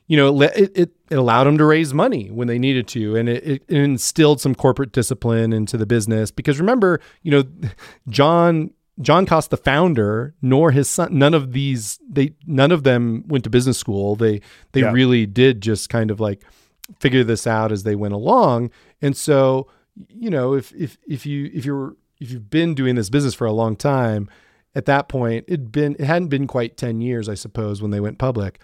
[0.06, 3.28] you know, it, it, it allowed him to raise money when they needed to, and
[3.28, 6.30] it, it instilled some corporate discipline into the business.
[6.30, 7.44] Because remember, you know,
[8.08, 8.70] John
[9.00, 13.44] John Koss, the founder, nor his son, none of these, they none of them went
[13.44, 14.14] to business school.
[14.14, 14.40] They
[14.72, 14.92] they yeah.
[14.92, 16.42] really did just kind of like
[16.98, 18.70] figure this out as they went along,
[19.00, 19.68] and so
[20.08, 23.46] you know, if if if you if you're if you've been doing this business for
[23.46, 24.28] a long time,
[24.74, 28.00] at that point it'd been it hadn't been quite 10 years, I suppose, when they
[28.00, 28.60] went public.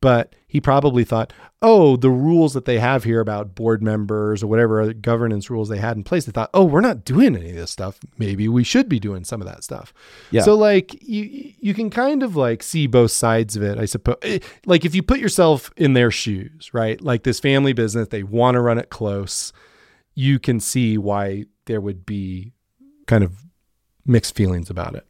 [0.00, 4.46] But he probably thought, oh, the rules that they have here about board members or
[4.46, 7.50] whatever other governance rules they had in place, they thought, oh, we're not doing any
[7.50, 7.98] of this stuff.
[8.16, 9.92] Maybe we should be doing some of that stuff.
[10.30, 10.42] Yeah.
[10.42, 14.18] So like you you can kind of like see both sides of it, I suppose.
[14.22, 17.00] Eh, like if you put yourself in their shoes, right?
[17.00, 19.52] Like this family business, they want to run it close
[20.18, 22.52] you can see why there would be
[23.06, 23.44] kind of
[24.04, 25.06] mixed feelings about it.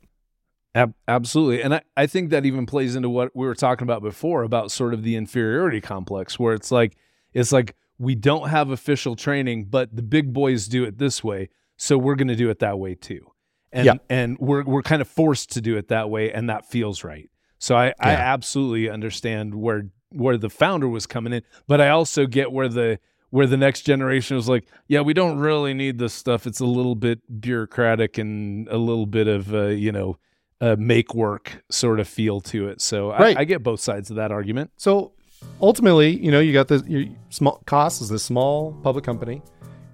[0.75, 1.63] Ab- absolutely.
[1.63, 4.71] And I, I think that even plays into what we were talking about before about
[4.71, 6.99] sort of the inferiority complex, where it's like,
[7.33, 11.49] it's like we don't have official training, but the big boys do it this way.
[11.79, 13.33] So we're going to do it that way too.
[13.73, 13.95] And, yeah.
[14.11, 16.31] and we're, we're kind of forced to do it that way.
[16.35, 17.31] And that feels right.
[17.59, 17.95] So I, yeah.
[18.01, 22.69] I absolutely understand where, where the founder was coming in, but I also get where
[22.69, 22.99] the,
[23.31, 26.47] where the next generation was like, yeah, we don't really need this stuff.
[26.47, 30.19] It's a little bit bureaucratic and a little bit of, uh, you know,
[30.61, 32.81] a make work sort of feel to it.
[32.81, 33.37] So Right.
[33.37, 34.71] I, I get both sides of that argument.
[34.77, 35.13] So
[35.61, 39.43] ultimately, you know, you got the your small Koss is a small public company,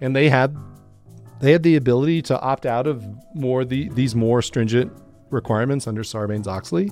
[0.01, 0.57] and they had
[1.41, 3.05] they had the ability to opt out of
[3.35, 4.93] more the these more stringent
[5.31, 6.91] requirements under Sarbanes Oxley,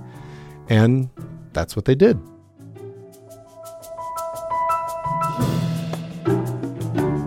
[0.69, 1.09] and
[1.53, 2.19] that's what they did.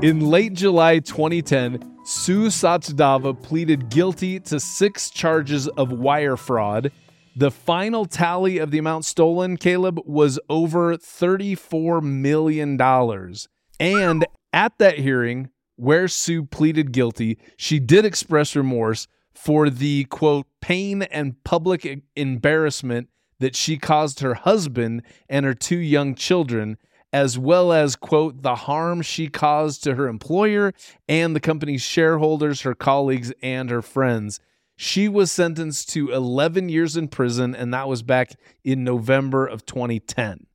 [0.06, 6.91] In late July 2010, Sue Sachdeva pleaded guilty to six charges of wire fraud.
[7.36, 12.80] The final tally of the amount stolen, Caleb, was over $34 million.
[13.80, 20.45] And at that hearing, where Sue pleaded guilty, she did express remorse for the quote,
[20.62, 26.78] pain and public embarrassment that she caused her husband and her two young children
[27.16, 30.74] as well as, quote, the harm she caused to her employer
[31.07, 34.41] and the company's shareholders, her colleagues, and her friends.
[34.76, 38.32] She was sentenced to 11 years in prison, and that was back
[38.66, 40.45] in November of 2010.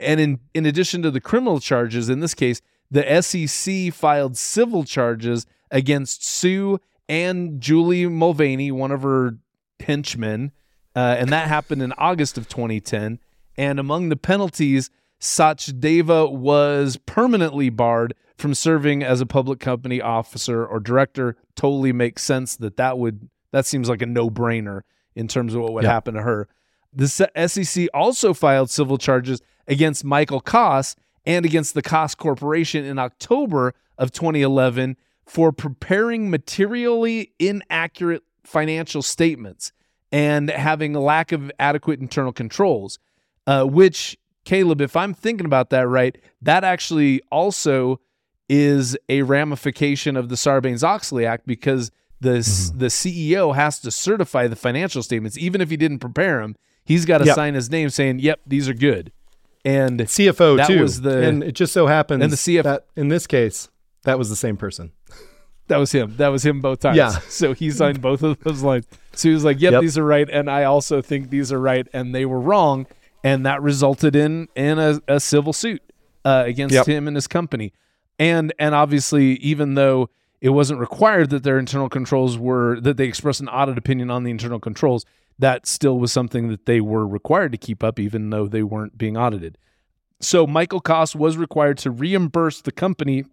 [0.00, 4.84] And in, in addition to the criminal charges, in this case, the SEC filed civil
[4.84, 6.80] charges against Sue
[7.10, 9.36] and Julie Mulvaney, one of her
[9.80, 10.52] henchmen,
[10.96, 13.18] uh, and that happened in August of 2010.
[13.58, 14.88] And among the penalties,
[15.20, 21.36] Sachdeva was permanently barred from serving as a public company officer or director.
[21.56, 24.80] Totally makes sense that that would that seems like a no brainer
[25.14, 25.92] in terms of what would Yeah.
[25.92, 26.48] happen to her.
[26.92, 32.98] The SEC also filed civil charges against Michael Koss and against the Koss Corporation in
[32.98, 39.72] October of 2011 for preparing materially inaccurate financial statements
[40.12, 42.98] and having a lack of adequate internal controls,
[43.46, 48.00] uh, which, Caleb, if I'm thinking about that right, that actually also
[48.48, 51.90] is a ramification of the Sarbanes Oxley Act because
[52.20, 52.78] the mm-hmm.
[52.78, 56.56] the CEO has to certify the financial statements, even if he didn't prepare them.
[56.84, 57.34] He's got to Yep.
[57.34, 59.12] sign his name saying, "Yep, these are good."
[59.64, 62.86] And CFO That too, was the- and it just so happens and the CF that
[62.96, 63.68] in this case
[64.02, 64.92] that was the same person.
[65.68, 66.14] That was him.
[66.18, 66.98] That was him both times.
[66.98, 67.08] Yeah.
[67.30, 68.86] So he signed both of those lines.
[69.14, 69.80] So he was like, "Yep, Yep.
[69.80, 72.86] these are right," and I also think these are right, and they were wrong,
[73.24, 75.82] and that resulted in in a, a civil suit
[76.24, 76.86] uh, against Yep.
[76.86, 77.72] him and his company.
[78.18, 80.10] And and obviously, even though
[80.40, 84.22] it wasn't required that their internal controls were that they expressed an audit opinion on
[84.22, 85.04] the internal controls,
[85.38, 88.96] that still was something that they were required to keep up, even though they weren't
[88.96, 89.58] being audited.
[90.20, 93.24] So Michael Koss was required to reimburse the company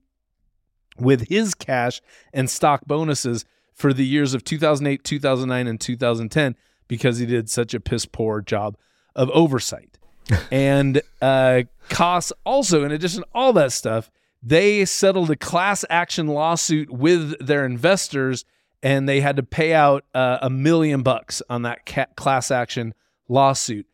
[0.97, 2.01] with his cash
[2.33, 6.55] and stock bonuses for the years of 2008, 2009, and 2010
[6.87, 8.77] because he did such a piss poor job
[9.15, 9.97] of oversight.
[10.51, 14.09] and uh, Koss also, in addition to all that stuff,
[14.43, 18.45] they settled a class action lawsuit with their investors
[18.83, 22.93] and they had to pay out uh, a million bucks on that ca- class action
[23.27, 23.85] lawsuit.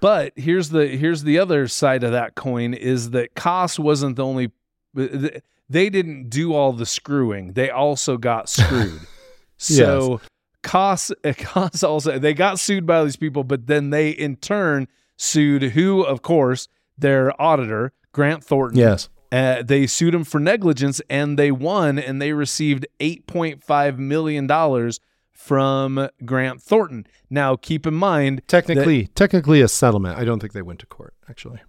[0.00, 4.24] But here's the here's the other side of that coin is that Koss wasn't the
[4.24, 4.52] only
[4.94, 7.54] they didn't do all the screwing.
[7.54, 9.00] They also got screwed.
[9.56, 10.20] so
[10.66, 15.62] Koss Koss also they got sued by these people, but then they in turn sued
[15.62, 18.78] who, of course, their auditor, Grant Thornton.
[18.78, 19.08] Yes.
[19.32, 24.92] Uh, they sued him for negligence and they won and they received $8.5 million
[25.32, 27.06] from Grant Thornton.
[27.28, 30.18] Now, keep in mind, Technically, technically a settlement.
[30.18, 31.60] I don't think they went to court actually.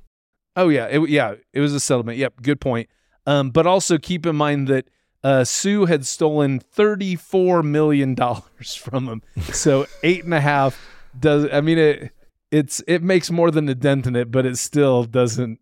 [0.55, 2.17] Oh yeah, it, yeah, it was a settlement.
[2.17, 2.89] Yep, good point.
[3.27, 4.89] Um, but also keep in mind that
[5.24, 9.22] uh, Sue had stolen thirty-four million dollars from him.
[9.51, 10.80] So eight and a half
[11.20, 11.47] does.
[11.51, 12.11] I mean, it
[12.51, 15.59] it's it makes more than a dent in it, but it still doesn't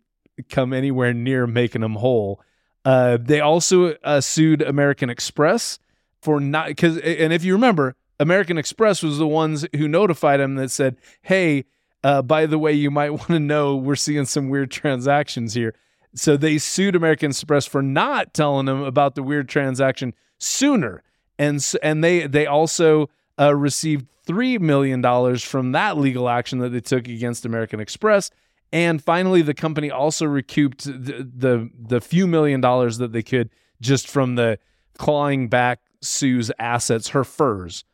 [0.48, 2.40] come anywhere near making them whole.
[2.84, 5.78] Uh, they also uh, sued American Express
[6.22, 10.54] for not because, and if you remember, American Express was the ones who notified him
[10.56, 11.64] that said, "Hey,
[12.04, 15.74] uh, by the way, you might want to know we're seeing some weird transactions here."
[16.16, 21.02] So they sued American Express for not telling them about the weird transaction sooner,
[21.38, 26.70] and and they they also uh, received three million dollars from that legal action that
[26.70, 28.30] they took against American Express.
[28.72, 33.50] And finally, the company also recouped the, the the few million dollars that they could
[33.80, 34.58] just from the
[34.96, 37.84] clawing back Sue's assets, her furs,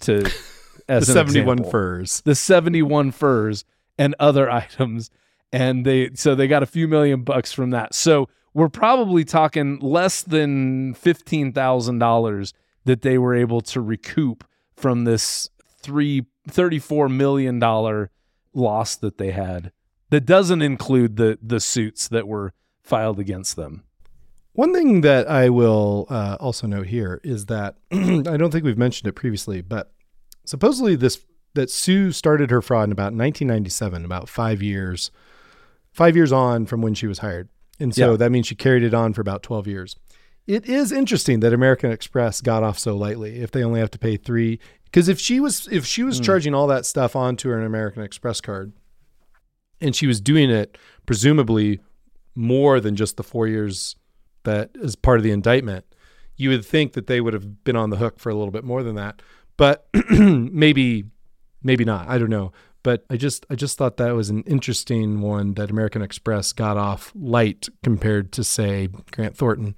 [0.00, 0.30] to
[0.88, 2.20] as the 71 furs.
[2.24, 3.64] the 71 furs
[3.98, 5.10] and other items
[5.54, 9.78] and they so they got a few million bucks from that so we're probably talking
[9.80, 12.52] less than $15000
[12.84, 14.44] that they were able to recoup
[14.76, 15.48] from this
[15.78, 17.60] three $34 million
[18.52, 19.72] loss that they had
[20.10, 22.52] that doesn't include the the suits that were
[22.82, 23.84] filed against them.
[24.52, 28.78] One thing that I will uh, also note here is that I don't think we've
[28.78, 29.92] mentioned it previously, but
[30.44, 31.24] supposedly this
[31.54, 35.10] that Sue started her fraud in about 1997, about five years,
[35.94, 37.48] five years on from when she was hired,
[37.80, 38.16] and so Yeah.
[38.18, 39.96] that means she carried it on for about 12 years.
[40.46, 43.40] It is interesting that American Express got off so lightly.
[43.40, 46.24] If they only have to pay three, because if she was if she was hmm.
[46.24, 48.72] charging all that stuff onto her American Express card,
[49.80, 50.76] and she was doing it
[51.06, 51.80] presumably
[52.34, 53.96] more than just the four years
[54.42, 55.84] that is part of the indictment,
[56.36, 58.64] you would think that they would have been on the hook for a little bit
[58.64, 59.22] more than that.
[59.56, 61.04] But maybe,
[61.62, 62.08] maybe not.
[62.08, 62.52] I don't know.
[62.84, 66.76] But I just, I just thought that was an interesting one that American Express got
[66.76, 69.74] off light compared to say Grant Thornton.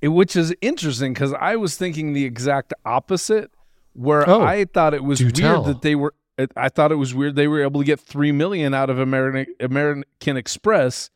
[0.00, 3.52] It- which is interesting because I was thinking the exact opposite,
[3.92, 5.62] where Oh, I thought it was weird tell.
[5.62, 6.14] that they were.
[6.56, 9.54] I thought it was weird they were able to get three million out of American
[9.60, 11.10] American Express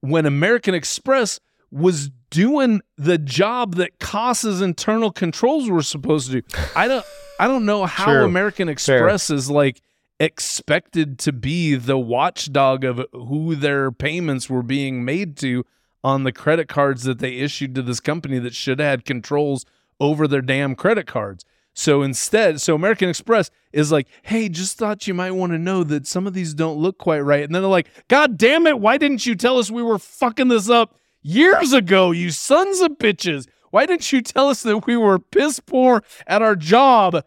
[0.00, 1.40] when American Express
[1.72, 6.46] was doing the job that Koss's internal controls were supposed to do.
[6.76, 7.04] I don't.
[7.40, 8.10] I don't know how.
[8.24, 9.82] American Express is like
[10.18, 15.64] expected to be the watchdog of who their payments were being made to
[16.02, 19.66] on the credit cards that they issued to this company that should have had controls
[20.00, 21.44] over their damn credit cards.
[21.74, 25.84] So instead, so American Express is like, hey, just thought you might want to know
[25.84, 27.44] that some of these don't look quite right.
[27.44, 30.48] And then they're like, God damn it, why didn't you tell us we were fucking
[30.48, 33.46] this up years ago, you sons of bitches?
[33.72, 37.22] Why didn't you tell us that we were piss poor at our job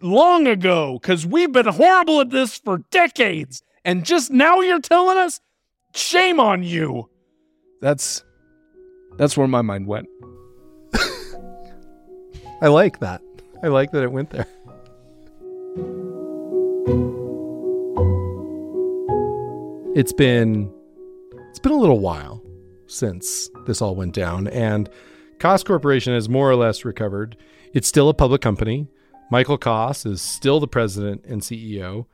[0.00, 0.98] long ago?
[1.00, 3.62] Because we've been horrible at this for decades.
[3.84, 5.40] And just now you're telling us?
[5.94, 7.08] Shame on you.
[7.80, 8.24] That's
[9.16, 10.08] that's where my mind went.
[12.60, 13.22] I like that.
[13.62, 14.46] I like that it went there.
[19.94, 20.72] It's been
[21.50, 22.42] it's been a little while
[22.86, 24.90] since this all went down and
[25.38, 27.36] Koss Corporation has more or less recovered.
[27.72, 28.88] It's still a public company.
[29.30, 32.06] Michael Koss is still the president and CEO.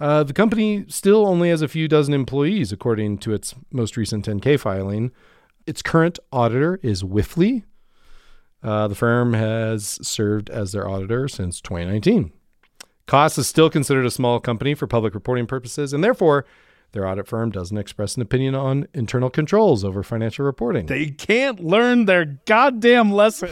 [0.00, 4.26] Uh, the company still only has a few dozen employees, according to its most recent
[4.26, 5.12] 10K filing.
[5.66, 7.62] Its current auditor is Wipfli,
[8.62, 12.32] uh, the firm has served as their auditor since 2019.
[13.08, 16.46] Koss is still considered a small company for public reporting purposes, and therefore,
[16.92, 20.86] their audit firm doesn't express an opinion on internal controls over financial reporting.
[20.86, 23.50] They can't learn their goddamn lesson.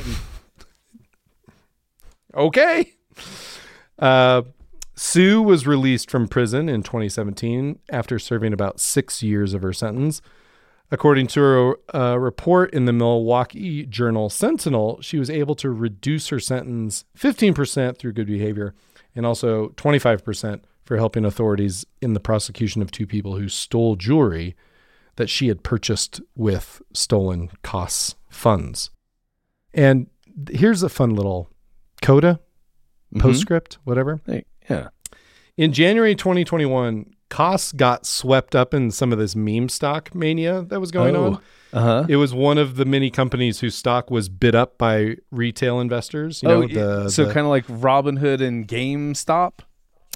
[2.34, 2.92] okay.
[3.98, 4.42] Uh,
[4.94, 10.20] Sue was released from prison in 2017 after serving about six years of her sentence.
[10.90, 16.28] According to a, a report in the Milwaukee Journal Sentinel, she was able to reduce
[16.28, 18.74] her sentence 15% through good behavior
[19.14, 24.56] and also 25% for helping authorities in the prosecution of two people who stole jewelry
[25.16, 28.90] that she had purchased with stolen Koss funds.
[29.72, 30.08] And
[30.50, 31.48] here's a fun little
[32.02, 32.40] coda,
[33.18, 34.20] postscript, whatever.
[34.26, 34.88] Hey, yeah.
[35.56, 40.80] In January 2021, Koss got swept up in some of this meme stock mania that
[40.80, 41.40] was going on.
[41.72, 42.06] Uh huh.
[42.08, 46.42] It was one of the many companies whose stock was bid up by retail investors.
[46.42, 49.60] You know, the, so kind of like Robinhood and GameStop.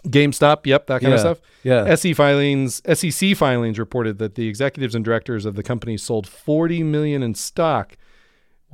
[0.08, 1.40] GameStop, yep, that kind Yeah, of stuff.
[1.62, 1.84] yeah.
[1.94, 6.82] SE filings, SEC filings reported that the executives and directors of the company sold 40
[6.82, 7.96] million in stock,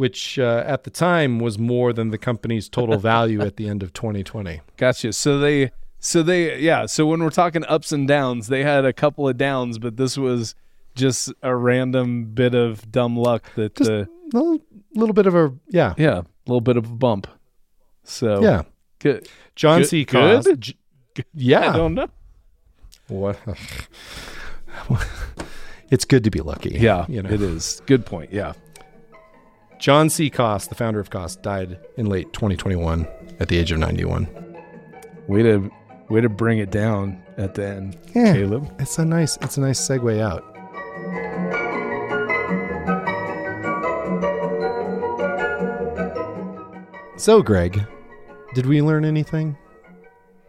[0.01, 3.83] which uh, at the time was more than the company's total value at the end
[3.83, 4.63] of 2020.
[4.79, 5.13] Gotcha.
[5.13, 6.87] So they, so they, yeah.
[6.87, 10.17] So when we're talking ups and downs, they had a couple of downs, but this
[10.17, 10.55] was
[10.95, 14.59] just a random bit of dumb luck that, Just uh, a little,
[14.95, 17.27] little bit of a yeah, yeah, a little bit of a bump.
[18.03, 18.63] So yeah.
[19.01, 19.29] good.
[19.55, 20.05] John Good- C.
[20.07, 20.61] good?
[20.63, 20.75] J-
[21.35, 21.75] Yeah.
[21.75, 22.09] I don't know.
[23.09, 23.39] What?
[25.91, 26.71] it's good to be lucky.
[26.71, 27.29] Yeah, you know.
[27.29, 27.83] it is.
[27.85, 28.33] Good point.
[28.33, 28.55] Yeah.
[29.81, 30.31] John C.
[30.31, 33.07] Koss, the founder of Koss, died in late 2021
[33.41, 34.29] at the age of 91.
[35.27, 35.71] Way to,
[36.11, 38.35] way to bring it down at the end, Yeah.
[38.35, 38.71] Caleb.
[38.79, 40.45] It's a nice, it's a nice segue out.
[47.17, 47.85] So, Greg,
[48.55, 49.59] did we learn anything?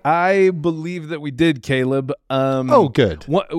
[0.05, 2.13] I believe that we did, Caleb.
[2.29, 3.23] Um, Oh, good.
[3.25, 3.51] What,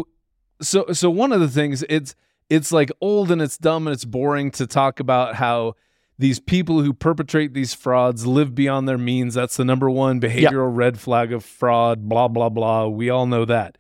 [0.63, 2.15] so so one of the things it's
[2.49, 5.75] it's like old and it's dumb and it's boring to talk about how
[6.19, 9.35] these people who perpetrate these frauds live beyond their means.
[9.35, 12.09] That's the number one behavioral red flag of fraud.
[12.09, 12.87] Blah blah blah.
[12.87, 13.79] We all know that.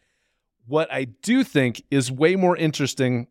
[0.66, 3.28] What I do think is way more interesting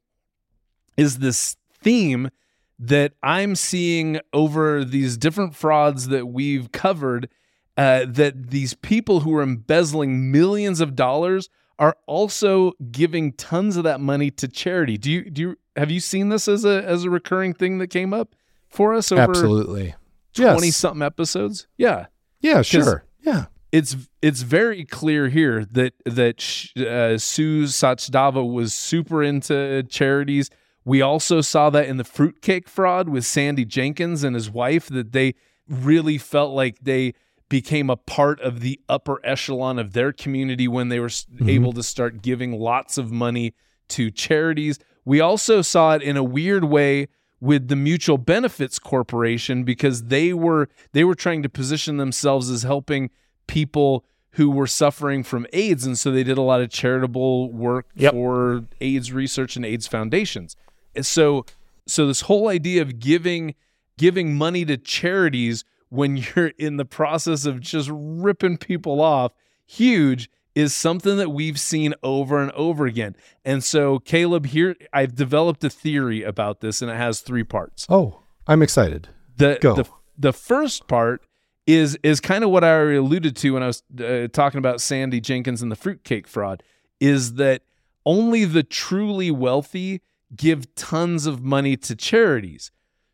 [0.97, 2.29] is this theme
[2.77, 7.29] that I'm seeing over these different frauds that we've covered.
[7.77, 11.49] Uh, that these people who are embezzling millions of dollars
[11.79, 14.97] are also giving tons of that money to charity.
[14.97, 17.87] Do you do you have you seen this as a as a recurring thing that
[17.87, 18.35] came up
[18.69, 19.95] for us over Absolutely.
[20.35, 20.75] 20 Yes.
[20.75, 21.67] something episodes?
[21.77, 22.07] Yeah.
[22.39, 23.05] Yeah, sure.
[23.21, 23.45] Yeah.
[23.71, 26.37] It's it's very clear here that that
[26.77, 30.49] uh, Sue Sachdeva was super into charities.
[30.83, 35.11] We also saw that in the fruitcake fraud with Sandy Jenkins and his wife that
[35.13, 35.35] they
[35.69, 37.13] really felt like they
[37.51, 41.49] became a part of the upper echelon of their community when they were s mm-hmm.
[41.49, 43.53] able to start giving lots of money
[43.89, 44.79] to charities.
[45.03, 47.09] We also saw it in a weird way
[47.41, 52.63] with the Mutual Benefits Corporation because they were they were trying to position themselves as
[52.63, 53.09] helping
[53.47, 57.87] people who were suffering from AIDS and so they did a lot of charitable work
[57.95, 58.13] Yep.
[58.13, 60.55] for AIDS research and AIDS foundations.
[60.95, 61.45] And so
[61.85, 63.55] so this whole idea of giving
[63.97, 69.33] giving money to charities when you're in the process of just ripping people off
[69.65, 73.15] huge is something that we've seen over and over again.
[73.45, 77.85] And so Caleb here I've developed a theory about this and it has three parts.
[77.89, 79.07] Oh, I'm excited.
[79.37, 79.75] The Go.
[79.75, 79.87] the
[80.17, 81.23] the first part
[81.65, 84.81] is is kind of what I already alluded to when I was uh, talking about
[84.81, 86.63] Sandy Jenkins and the fruitcake fraud
[86.99, 87.61] is that
[88.05, 90.01] only the truly wealthy
[90.35, 92.71] give tons of money to charities.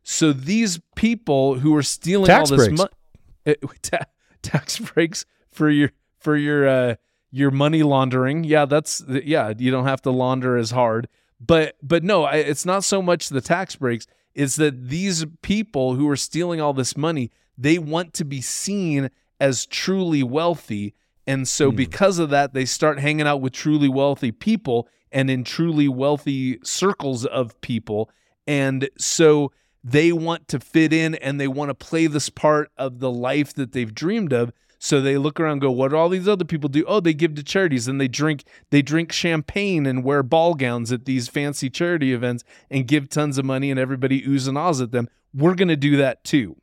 [0.10, 4.05] So these people who are stealing Tax all this money, ta-
[4.41, 6.95] tax breaks for your for your uh,
[7.30, 8.45] your money laundering.
[8.45, 9.51] Yeah, that's yeah.
[9.58, 11.10] You don't have to launder as hard,
[11.45, 14.08] but but no, I, it's not so much the tax breaks.
[14.34, 19.10] It's that these people who are stealing all this money, they want to be seen
[19.41, 20.93] as truly wealthy,
[21.28, 25.43] and so because of that, they start hanging out with truly wealthy people and in
[25.43, 28.10] truly wealthy circles of people,
[28.47, 29.51] and so
[29.89, 33.53] they want to fit in and they want to play this part of the life
[33.53, 34.51] that they've dreamed of.
[34.79, 36.83] So they look around and go what do all these other people do?
[36.88, 40.91] Oh they give to charities and they drink they drink champagne and wear ball gowns
[40.91, 44.81] at these fancy charity events and give tons of money and everybody oohs and ahs
[44.81, 45.07] at them.
[45.33, 46.57] We're going to do that too.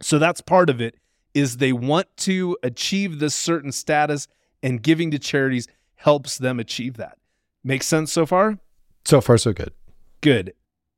[0.00, 0.96] So that's part of it
[1.34, 4.26] is they want to achieve this certain status
[4.62, 7.18] and giving to charities helps them achieve that.
[7.62, 8.58] Makes sense so far?
[9.04, 9.72] So far, so good.
[10.22, 10.54] Good.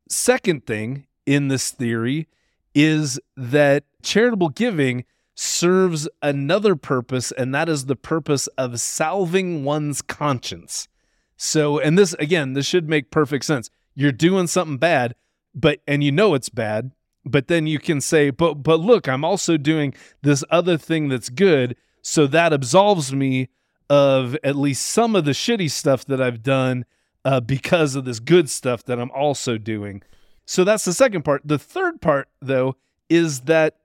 [0.09, 2.29] Second thing in this theory
[2.75, 5.05] is that charitable giving
[5.35, 10.89] serves another purpose, and that is the purpose of salving one's conscience.
[11.37, 13.71] So, and this again, this should make perfect sense.
[13.95, 15.15] You're doing something bad,
[15.55, 16.93] but and you know it's bad,
[17.25, 21.29] but then you can say, but but look, I'm also doing this other thing that's
[21.29, 23.49] good, so that absolves me
[23.91, 26.85] of at least some of the shitty stuff that I've done
[27.25, 30.03] uh, because of this good stuff that I'm also doing.
[30.47, 31.43] So that's the second part.
[31.45, 32.77] The third part, though,
[33.09, 33.77] is that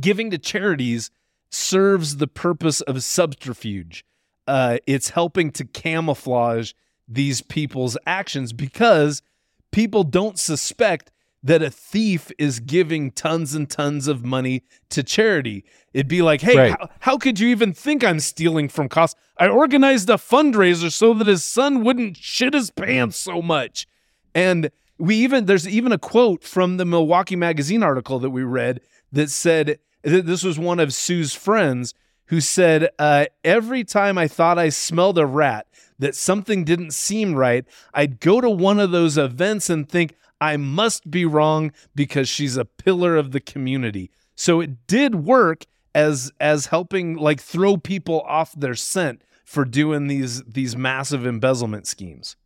[0.00, 1.10] giving to charities
[1.50, 4.04] serves the purpose of subterfuge.
[4.46, 6.72] Uh, it's helping to camouflage
[7.08, 9.22] these people's actions because
[9.70, 11.10] people don't suspect
[11.42, 15.62] that a thief is giving tons and tons of money to charity.
[15.92, 16.70] It'd be like, hey, Right.
[16.80, 19.14] how, how could you even think I'm stealing from Koss?
[19.36, 23.86] I organized a fundraiser so that his son wouldn't shit his pants so much.
[24.34, 28.80] And we even there's even a quote from the Milwaukee Magazine article that we read
[29.12, 31.94] that said that this was one of Sue's friends
[32.26, 35.66] who said, uh, "Every time I thought I smelled a rat,
[35.98, 40.56] that something didn't seem right, I'd go to one of those events and think I
[40.56, 45.64] must be wrong because she's a pillar of the community." So it did work
[45.94, 51.86] as as helping like throw people off their scent for doing these these massive embezzlement
[51.86, 52.36] schemes.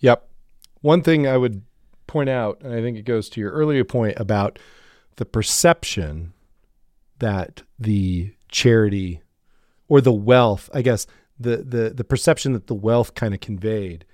[0.00, 0.28] Yep.
[0.80, 1.62] One thing I would
[2.12, 4.58] point out, and I think it goes to your earlier point about
[5.16, 6.32] the perception
[7.18, 9.22] that the charity
[9.88, 11.06] or the wealth, I guess,
[11.38, 14.04] the the the perception that the wealth kind of conveyed.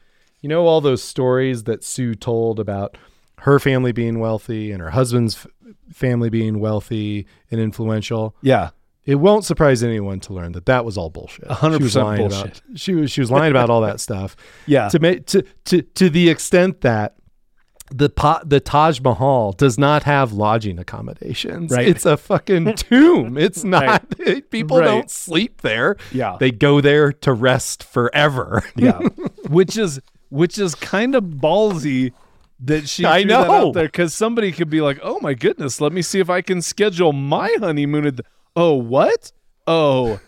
[0.40, 2.96] You know all those stories that Sue told about
[3.40, 5.46] her family being wealthy and her husband's f-
[5.92, 8.34] family being wealthy and influential.
[8.42, 8.70] Yeah.
[9.04, 11.46] It won't surprise anyone to learn that that was all bullshit.
[11.48, 12.62] A hundred She was percent lying about- bullshit.
[12.80, 14.36] she was she was lying about all that stuff
[14.66, 14.88] Yeah.
[14.88, 17.14] to make to to to the extent that
[17.90, 21.70] the po- the Taj Mahal does not have lodging accommodations.
[21.72, 21.88] Right.
[21.88, 23.38] It's a fucking tomb.
[23.38, 24.08] It's not.
[24.50, 24.84] People Right.
[24.86, 25.96] don't sleep there.
[26.12, 26.36] Yeah.
[26.38, 28.62] They go there to rest forever.
[28.76, 29.00] Yeah.
[29.48, 30.00] which is
[30.30, 32.12] which is kind of ballsy
[32.60, 33.50] that she I know.
[33.50, 36.42] out there because somebody could be like, "Oh my goodness, let me see if I
[36.42, 38.24] can schedule my honeymoon." At the-
[38.56, 39.32] oh, what?
[39.66, 40.20] Oh,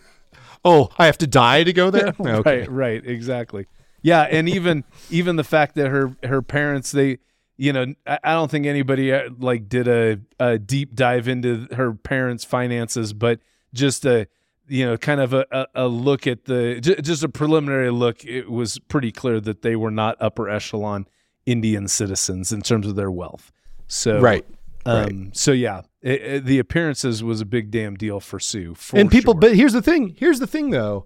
[0.65, 2.15] oh, I have to die to go there.
[2.20, 2.61] Okay.
[2.61, 3.66] right, right, exactly.
[4.03, 7.19] Yeah, and even even the fact that her her parents they
[7.61, 11.93] you know I, don't think anybody uh, like did a, a deep dive into her
[11.93, 13.39] parents' finances, but
[13.74, 14.28] just a,
[14.66, 18.24] you know, kind of a, a, a look at the j- just a preliminary look.
[18.24, 21.07] It was pretty clear that they were not upper echelon
[21.45, 23.53] Indian citizens in terms of their wealth.
[23.89, 24.47] So Right.
[24.87, 28.74] Um, So yeah, it, it- the appearances was a big damn deal for Sue.
[28.74, 29.41] For and people, sure.
[29.41, 30.16] but here's the thing.
[30.19, 31.05] Here's the thing, though.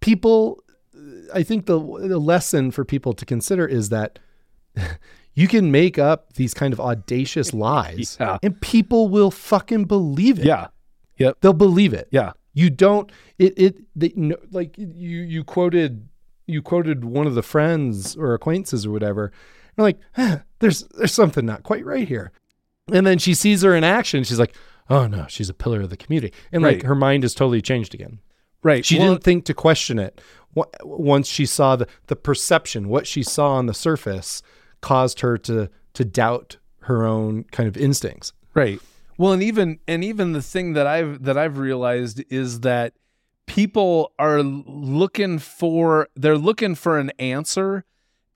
[0.00, 0.62] People,
[1.32, 4.18] I think the the lesson for people to consider is that
[5.40, 8.38] you can make up these kind of audacious lies, Yeah.
[8.42, 10.44] and people will fucking believe it.
[10.46, 10.68] yeah,
[11.18, 11.38] Yep.
[11.40, 12.08] they'll believe it.
[12.10, 13.10] yeah, You don't.
[13.38, 16.08] It it they, no, like you you quoted
[16.46, 19.32] you quoted one of the friends or acquaintances or whatever.
[19.76, 22.32] And like, "Huh, there's there's something not quite right here.
[22.92, 24.24] And then she sees her in action.
[24.24, 24.54] She's like,
[24.88, 26.34] oh no, she's a pillar of the community.
[26.50, 28.18] And like her mind is totally changed again.
[28.64, 28.84] right.
[28.84, 30.20] She Well, didn't think to question it.
[30.82, 34.42] Once she saw the, the perception, what she saw on the surface
[34.80, 38.32] caused her to to doubt her own kind of instincts.
[38.54, 38.80] Right.
[39.18, 42.94] Well, and even and even the thing that I've that I've realized is that
[43.46, 47.84] people are looking for they're looking for an answer,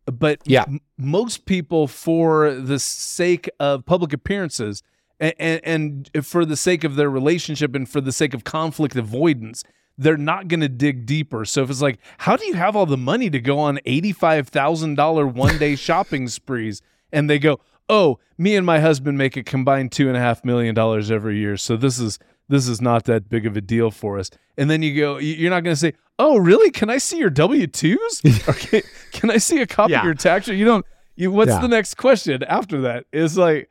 [0.07, 0.65] but Yeah.
[0.67, 4.83] m- most people for the sake of public appearances
[5.21, 8.97] and, and, and for the sake of their relationship and for the sake of conflict
[8.97, 9.63] avoidance,
[9.97, 11.45] they're not going to dig deeper.
[11.45, 14.49] So if it's like, how do you have all the money to go on eighty-five
[14.49, 16.83] thousand dollar one-day shopping sprees?
[17.13, 20.45] And they go, oh, me and my husband make a combined two and a half
[20.45, 22.19] million dollars every year, so this is
[22.49, 24.31] this is not that big of a deal for us.
[24.59, 26.71] And then you go, you- you're not going to say, oh, really?
[26.71, 28.21] Can I see your W twos?
[28.49, 30.01] okay, can I see a copy Yeah.
[30.01, 30.49] of your tax?
[30.49, 30.85] You don't.
[31.17, 31.61] You, what's Yeah.
[31.61, 33.05] the next question after that?
[33.13, 33.71] Is like,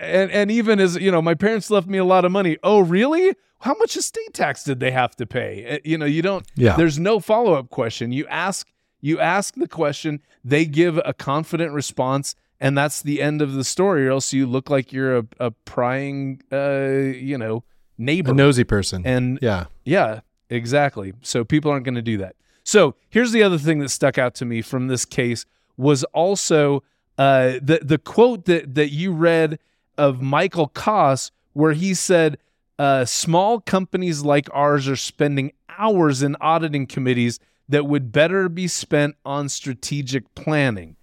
[0.00, 2.56] and and even as you know, my parents left me a lot of money.
[2.62, 3.34] Oh, really?
[3.60, 5.74] How much estate tax did they have to pay?
[5.74, 6.46] Uh, You know, you don't.
[6.54, 6.76] Yeah.
[6.76, 8.12] There's no follow up question.
[8.12, 8.68] You ask.
[9.00, 10.20] You ask the question.
[10.44, 14.06] They give a confident response, and that's the end of the story.
[14.08, 17.62] Or else you look like you're a, a prying, uh, you know,
[17.96, 18.32] neighbor.
[18.32, 19.02] A nosy person.
[19.06, 19.66] and yeah.
[19.84, 20.20] yeah,
[20.50, 21.12] exactly.
[21.22, 22.34] So people aren't going to do that.
[22.64, 26.82] So here's the other thing that stuck out to me from this case was also
[27.16, 29.58] uh, the the quote that that you read
[29.96, 32.38] of Michael Koss, where he said,
[32.78, 37.38] uh, "Small companies like ours are spending hours in auditing committees
[37.68, 40.96] that would better be spent on strategic planning."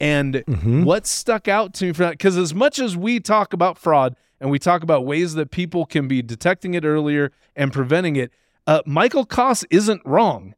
[0.00, 0.42] And
[0.86, 4.16] what stuck out to me from that, because as much as we talk about fraud
[4.40, 8.32] and we talk about ways that people can be detecting it earlier and preventing it,
[8.66, 10.54] uh, Michael Koss isn't wrong.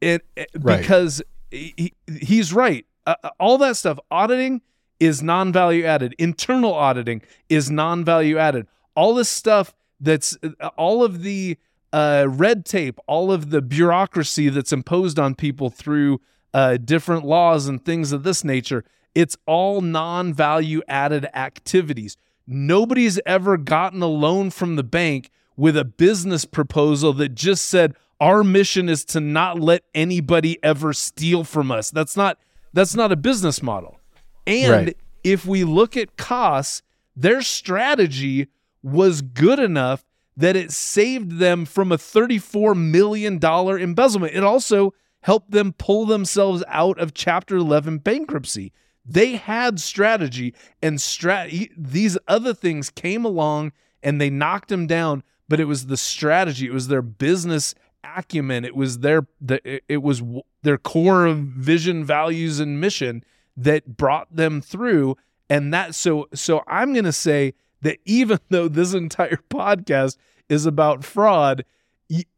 [0.00, 0.80] It, it- Right.
[0.80, 1.22] because
[1.52, 2.84] he, he- he's right.
[3.06, 4.60] Uh, uh, all that stuff, auditing
[4.98, 6.14] is non-value added.
[6.18, 8.66] Internal auditing is non-value added.
[8.96, 11.56] All this stuff that's uh, all of the
[11.92, 16.20] uh, red tape, all of the bureaucracy that's imposed on people through
[16.54, 18.84] uh, different laws and things of this nature.
[19.14, 22.16] It's all non value added activities.
[22.46, 27.94] Nobody's ever gotten a loan from the bank with a business proposal that just said,
[28.20, 31.90] our mission is to not let anybody ever steal from us.
[31.90, 32.38] That's not
[32.72, 33.98] that's not a business model.
[34.46, 34.96] And Right.
[35.24, 36.82] if we look at Koss,
[37.16, 38.48] their strategy
[38.82, 40.04] was good enough
[40.36, 44.34] that it saved them from a $34 million embezzlement.
[44.34, 48.72] It also helped them pull themselves out of Chapter 11 bankruptcy.
[49.04, 55.22] They had strategy, and strat- these other things came along and they knocked them down.
[55.48, 57.74] But it was the strategy, it was their business
[58.04, 60.22] acumen, it was their the, it- was
[60.62, 63.24] their core of vision, values, and mission
[63.56, 65.16] that brought them through.
[65.48, 70.16] And that so so I'm gonna say that even though this entire podcast
[70.48, 71.64] is about fraud,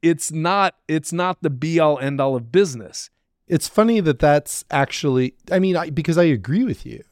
[0.02, 3.10] it's not it's not the be all end all of business.
[3.48, 7.02] It's funny that that's actually, I mean, I, because I agree with you,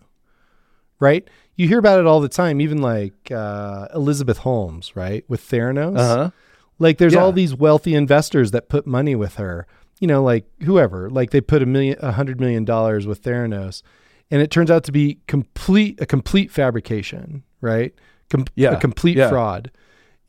[0.99, 1.27] right?
[1.57, 5.25] You hear about it all the time, even like uh, Elizabeth Holmes, right?
[5.29, 6.33] With Theranos.
[6.79, 7.21] Like there's Yeah.
[7.23, 9.67] all these wealthy investors that put money with her,
[10.01, 13.83] you know, like whoever, like they put a million, a hundred million dollars with Theranos
[14.31, 17.93] and it turns out to be complete, a complete fabrication, right?
[18.31, 18.73] Com- Yeah.
[18.73, 19.29] A complete Yeah.
[19.29, 19.71] fraud.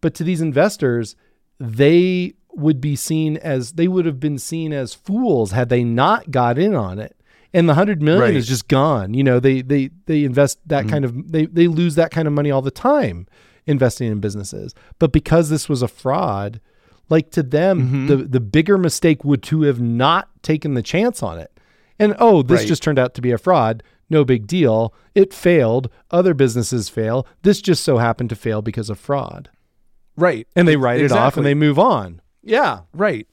[0.02, 1.16] But to these investors,
[1.60, 6.32] they would be seen as, they would have been seen as fools had they not
[6.32, 7.16] got in on it.
[7.54, 8.36] And the hundred million Right.
[8.36, 9.14] is just gone.
[9.14, 10.90] You know, they, they, they invest that mm-hmm.
[10.90, 13.28] kind of, they, they lose that kind of money all the time
[13.68, 14.74] investing in businesses.
[15.00, 16.60] But because this was a fraud,
[17.10, 18.08] like to them, mm-hmm.
[18.08, 21.52] the the bigger mistake would to have not taken the chance on it.
[22.00, 22.68] And oh, this Right.
[22.68, 23.84] just turned out to be a fraud.
[24.12, 24.94] No big deal.
[25.16, 25.90] It failed.
[26.12, 27.26] Other businesses fail.
[27.44, 29.50] This just so happened to fail because of fraud.
[30.18, 30.48] Right.
[30.54, 32.22] And they write it off and they move on.
[32.44, 32.82] Yeah.
[32.94, 33.26] Right.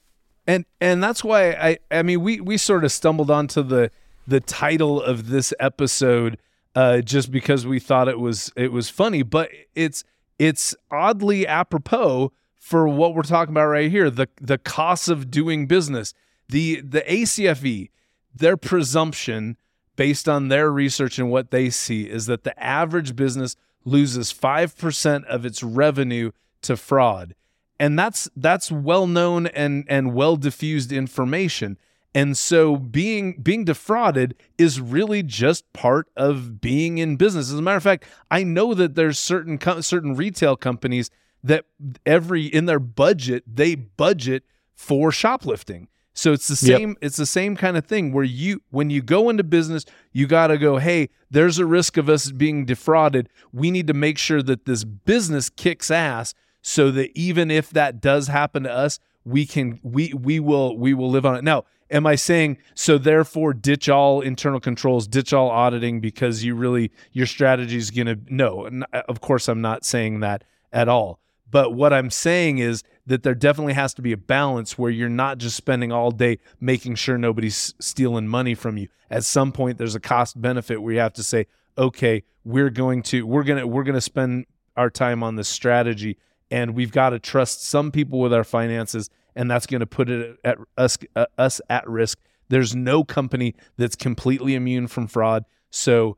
[0.47, 3.91] And and that's why I I mean we we sort of stumbled onto the
[4.25, 6.37] the title of this episode
[6.75, 10.05] uh just because we thought it was it was funny, but it's
[10.39, 15.67] it's oddly apropos for what we're talking about right here, the the costs of doing
[15.67, 16.13] business.
[16.47, 17.89] The the ACFE,
[18.33, 19.57] their presumption
[19.99, 25.25] based on their research and what they see is that the average business loses 5%
[25.25, 26.31] of its revenue
[26.61, 27.35] to fraud.
[27.77, 31.77] And that's that's well known and and well diffused information.
[32.15, 37.51] And so being being defrauded is really just part of being in business.
[37.51, 41.09] As a matter of fact, I know that there's certain co- certain retail companies
[41.43, 41.65] that
[42.05, 45.89] every in their budget they budget for shoplifting.
[46.13, 46.89] So it's the same.
[46.89, 46.97] Yep.
[47.01, 50.47] It's the same kind of thing where you, when you go into business, you got
[50.47, 50.77] to go.
[50.77, 53.29] Hey, there's a risk of us being defrauded.
[53.53, 58.01] We need to make sure that this business kicks ass, so that even if that
[58.01, 61.43] does happen to us, we can we we will we will live on it.
[61.43, 62.97] Now, am I saying so?
[62.97, 68.07] Therefore, ditch all internal controls, ditch all auditing because you really your strategy is going
[68.07, 68.69] to no.
[69.07, 71.19] Of course, I'm not saying that at all.
[71.51, 75.09] But what I'm saying is that there definitely has to be a balance where you're
[75.09, 78.87] not just spending all day making sure nobody's stealing money from you.
[79.09, 81.47] At some point there's a cost benefit where you have to say,
[81.77, 84.45] "Okay, we're going to we're to we're to spend
[84.77, 86.17] our time on this strategy
[86.51, 90.09] and we've got to trust some people with our finances and that's going to put
[90.09, 92.19] it at us uh, us at risk.
[92.49, 96.17] There's no company that's completely immune from fraud, so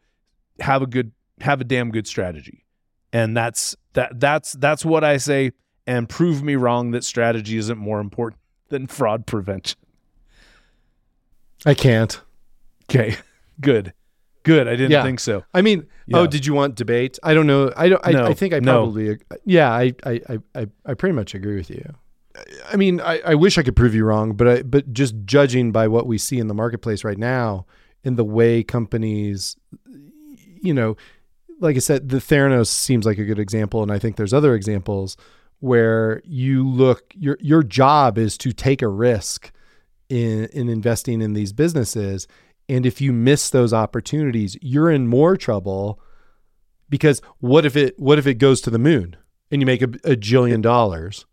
[0.59, 2.65] have a good have a damn good strategy."
[3.13, 5.51] And that's that that's that's what I say
[5.85, 8.39] and prove me wrong that strategy isn't more important
[8.69, 9.79] than fraud prevention.
[11.65, 12.19] I can't.
[12.89, 13.17] Okay.
[13.61, 13.93] Good.
[14.43, 14.67] Good.
[14.67, 15.03] I didn't yeah.
[15.03, 15.43] think so.
[15.53, 16.17] I mean, oh, yeah.
[16.19, 17.19] oh, did you want debate?
[17.21, 17.71] I don't know.
[17.77, 18.01] I don't.
[18.03, 18.25] I, no.
[18.25, 19.09] I think I probably.
[19.09, 19.15] No.
[19.45, 19.71] Yeah.
[19.71, 20.21] I, I.
[20.55, 20.67] I.
[20.85, 21.93] I pretty much agree with you.
[22.71, 25.71] I mean, I, I wish I could prove you wrong, but I, but just judging
[25.71, 27.65] by what we see in the marketplace right now,
[28.03, 29.57] in the way companies,
[30.61, 30.95] you know,
[31.61, 34.55] like I said, the Theranos seems like a good example, and I think there's other
[34.55, 35.15] examples
[35.59, 39.51] where you look your your job is to take a risk
[40.09, 42.27] in in investing in these businesses,
[42.67, 46.01] and if you miss those opportunities, you're in more trouble
[46.89, 49.15] because what if it what if it goes to the moon
[49.51, 51.25] and you make a, a jillion dollars?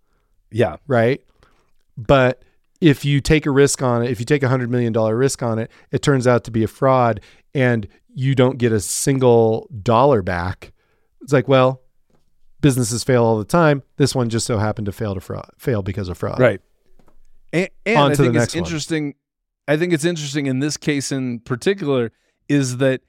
[0.50, 1.22] Yeah, right.
[1.96, 2.42] But
[2.80, 5.42] if you take a risk on it, if you take a hundred million dollar risk
[5.42, 7.20] on it, it turns out to be a fraud,
[7.54, 10.72] and you don't get a single dollar back.
[11.20, 11.82] It's like, well,
[12.60, 13.82] businesses fail all the time.
[13.96, 16.38] This one just so happened to fail to fraud, fail because of fraud.
[16.38, 16.60] Right.
[17.52, 19.06] And, and I think it's interesting.
[19.06, 19.14] One.
[19.68, 22.12] I think it's interesting in this case in particular
[22.48, 23.02] is that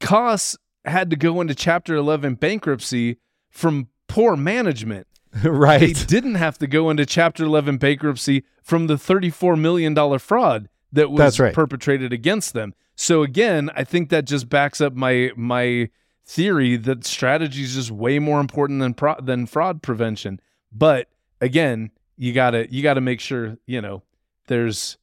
[0.00, 3.16] Koss had to go into Chapter 11 bankruptcy
[3.50, 5.06] from poor management.
[5.44, 5.80] right.
[5.80, 11.10] He didn't have to go into Chapter 11 bankruptcy from the $34 million fraud that
[11.10, 11.54] was right.
[11.54, 12.74] perpetrated against them.
[12.94, 15.88] So again, I think that just backs up my my
[16.24, 20.40] theory that strategy is just way more important than pro- than fraud prevention.
[20.70, 21.08] But
[21.40, 24.02] again, you gotta you gotta make sure you know
[24.46, 24.98] there's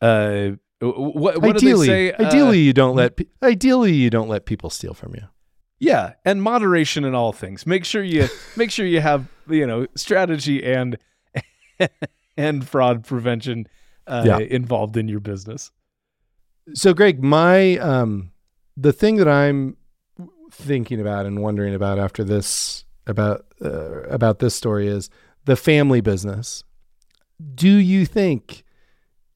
[0.00, 0.50] uh
[0.80, 2.12] what, what ideally, do they say?
[2.14, 5.22] Ideally, uh, you don't let ideally you don't let people steal from you.
[5.78, 7.66] Yeah, and moderation in all things.
[7.66, 10.98] Make sure you make sure you have you know strategy and
[12.36, 13.66] and fraud prevention
[14.06, 14.38] uh, yeah.
[14.38, 15.70] involved in your business.
[16.74, 18.32] So, Greg, my um,
[18.76, 19.76] the thing that I'm
[20.50, 25.10] thinking about and wondering about after this about uh, about this story is
[25.44, 26.64] the family business.
[27.54, 28.64] Do you think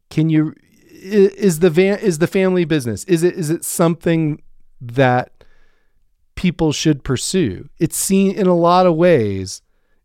[0.09, 0.55] can you
[0.91, 4.43] is the van is the family business is it is it something
[4.81, 5.40] that
[6.41, 7.69] people should pursue?
[7.79, 9.61] It's seen in a lot of ways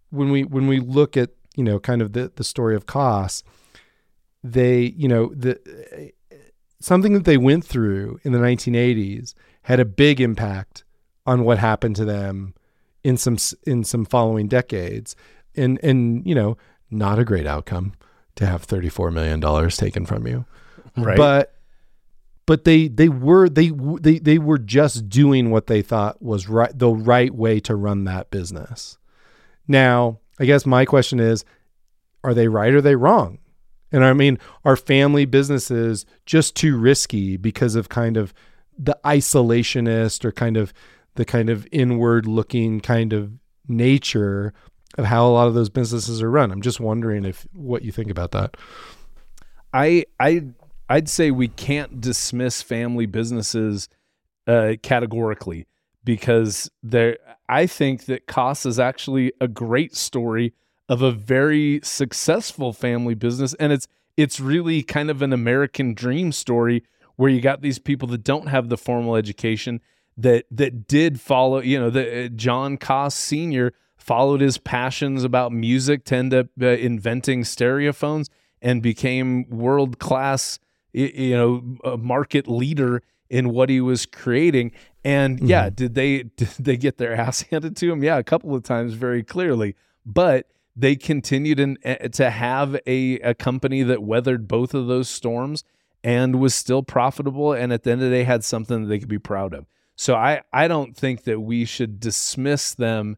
[0.10, 3.42] when we when we look at you know kind of the the story of Koss.
[4.44, 6.12] They you know the
[6.82, 9.34] something that they went through in the 1980s
[9.64, 10.84] had a big impact
[11.26, 12.54] on what happened to them
[13.02, 15.16] in some in some following decades
[15.56, 16.58] and and you know
[16.92, 17.94] not a great outcome
[18.36, 20.46] to have 34 million dollars taken from you
[20.98, 21.55] right but
[22.46, 26.78] but they they were they they they were just doing what they thought was right
[26.78, 28.98] the right way to run that business
[29.68, 31.46] now i guess my question is
[32.24, 33.40] are they right or are they wrong
[33.96, 38.34] and I mean, are family businesses just too risky because of kind of
[38.78, 40.74] the isolationist or kind of
[41.16, 43.32] the kind of inward looking kind of
[43.70, 44.54] nature
[44.98, 46.52] of how a lot of those businesses are run?
[46.52, 48.58] I'm just wondering if what you think about that.
[49.74, 50.44] I I
[50.90, 53.90] I'd say we can't dismiss family businesses
[54.48, 55.66] uh, categorically
[56.04, 57.18] because there
[57.50, 60.54] I think that Koss is actually a great story
[60.88, 63.54] of a very successful family business.
[63.56, 63.88] And it's
[64.18, 66.84] it's really kind of an American dream story
[67.18, 69.82] where you got these people that don't have the formal education
[70.18, 75.52] that that did follow, you know, the uh, John Koss senior followed his passions about
[75.52, 78.30] music to end up uh, inventing stereophones
[78.62, 80.60] and became world class,
[80.96, 84.72] you know, a market leader in what he was creating.
[85.04, 85.48] And mm-hmm.
[85.48, 88.04] yeah, did they did they get their ass handed to him?
[88.04, 89.76] Yeah, a couple of times, very clearly.
[90.06, 95.10] But they continued in, uh, to have a, a company that weathered both of those
[95.10, 95.64] storms
[96.04, 99.00] and was still profitable and at the end of the day had something that they
[99.00, 99.66] could be proud of.
[99.96, 103.18] So I, I don't think that we should dismiss them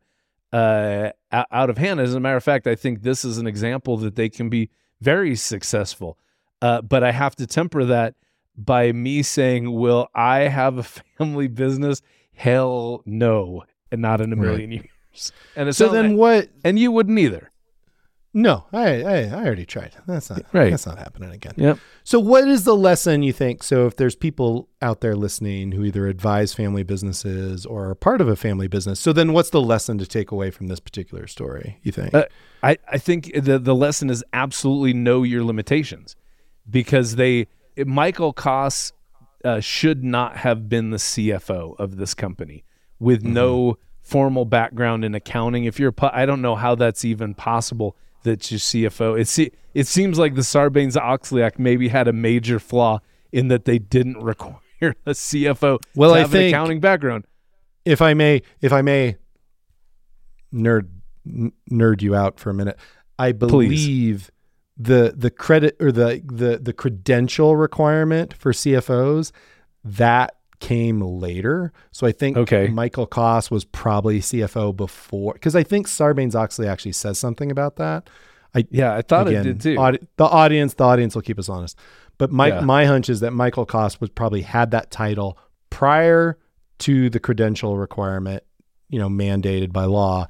[0.54, 2.00] uh, out of hand.
[2.00, 4.70] As a matter of fact, I think this is an example that they can be
[5.02, 6.18] very successful.
[6.62, 8.16] Uh, but I have to temper that
[8.56, 10.84] by me saying, "Will I have a
[11.18, 12.02] family business?"
[12.34, 14.84] Hell no, and not in a million right.
[14.84, 15.32] years.
[15.56, 16.50] And so then like, what?
[16.64, 17.52] And you wouldn't either.
[18.34, 19.96] No, I, I, I already tried.
[20.06, 20.70] That's not right.
[20.70, 21.54] That's not happening again.
[21.56, 21.80] Yep.
[22.04, 23.64] So, what is the lesson you think?
[23.64, 28.22] So, if there's people out there listening who either advise family businesses or are part
[28.22, 31.26] of a family business, so then what's the lesson to take away from this particular
[31.26, 31.80] story?
[31.82, 32.14] You think?
[32.14, 32.26] Uh,
[32.62, 36.16] I I think the the lesson is absolutely know your limitations,
[36.70, 38.92] because they Michael Koss
[39.46, 42.64] uh, should not have been the CFO of this company
[43.00, 43.34] with mm-hmm.
[43.34, 45.66] no formal background in accounting.
[45.66, 49.20] If you're, I don't know how that's even possible that your CFO.
[49.20, 53.00] It it seems like the Sarbanes Oxley Act maybe had a major flaw
[53.32, 57.26] in that they didn't require a CFO well, I an accounting background.
[57.86, 59.18] If I may, if I may,
[60.54, 60.88] nerd
[61.72, 62.78] nerd you out for a minute.
[63.20, 64.32] I believe Please.
[64.78, 69.32] The the credit or the the the credential requirement for CFOs
[69.84, 71.72] that came later.
[71.92, 72.68] So I think okay.
[72.68, 77.78] Michael Koss was probably CFO before because I think Sarbanes Oxley actually says something about
[77.78, 78.10] that.
[78.56, 79.76] I yeah, I thought again, it did too.
[80.18, 81.78] The audience, the audience will keep us honest.
[82.18, 82.62] But my yeah.
[82.62, 85.38] my hunch is that Michael Koss was probably had that title
[85.70, 86.38] prior
[86.80, 88.44] to the credential requirement,
[88.90, 90.28] you know, mandated by law,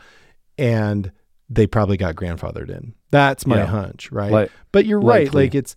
[0.58, 1.12] and
[1.50, 2.94] they probably got grandfathered in.
[3.12, 3.66] That's my yeah.
[3.66, 4.32] hunch, right?
[4.32, 5.26] Like, but you're likely.
[5.26, 5.34] right.
[5.34, 5.76] Like it's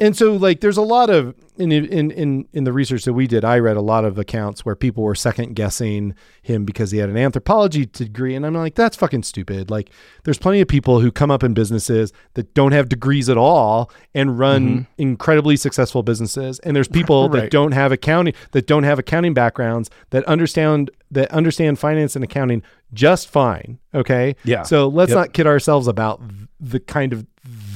[0.00, 3.26] and so like there's a lot of in in in in the research that we
[3.26, 6.98] did i read a lot of accounts where people were second guessing him because he
[6.98, 9.90] had an anthropology degree and i'm like that's fucking stupid like
[10.24, 13.90] there's plenty of people who come up in businesses that don't have degrees at all
[14.14, 14.82] and run mm-hmm.
[14.96, 17.42] incredibly successful businesses and there's people right.
[17.42, 22.24] that don't have accounting that don't have accounting backgrounds that understand that understand finance and
[22.24, 22.62] accounting
[22.92, 25.16] just fine okay yeah so let's yep.
[25.16, 26.20] not kid ourselves about
[26.58, 27.26] the kind of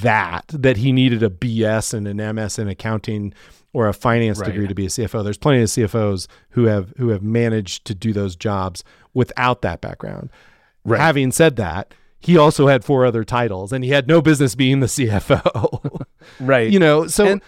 [0.04, 3.34] that that he needed a BS and an MS in accounting
[3.72, 4.46] or a finance right.
[4.46, 5.24] degree to be a CFO.
[5.24, 9.80] There's plenty of CFOs who have who have managed to do those jobs without that
[9.80, 10.30] background.
[10.84, 11.00] Right.
[11.00, 14.80] Having said that, he also had four other titles and he had no business being
[14.80, 16.02] the CFO.
[16.40, 16.70] right.
[16.70, 17.42] You know, so and,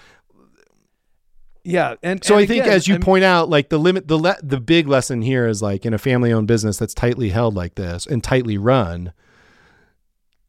[1.63, 4.07] yeah, and so and I think again, as you I'm, point out, like the limit,
[4.07, 7.55] the le- the big lesson here is like in a family-owned business that's tightly held
[7.55, 9.13] like this and tightly run,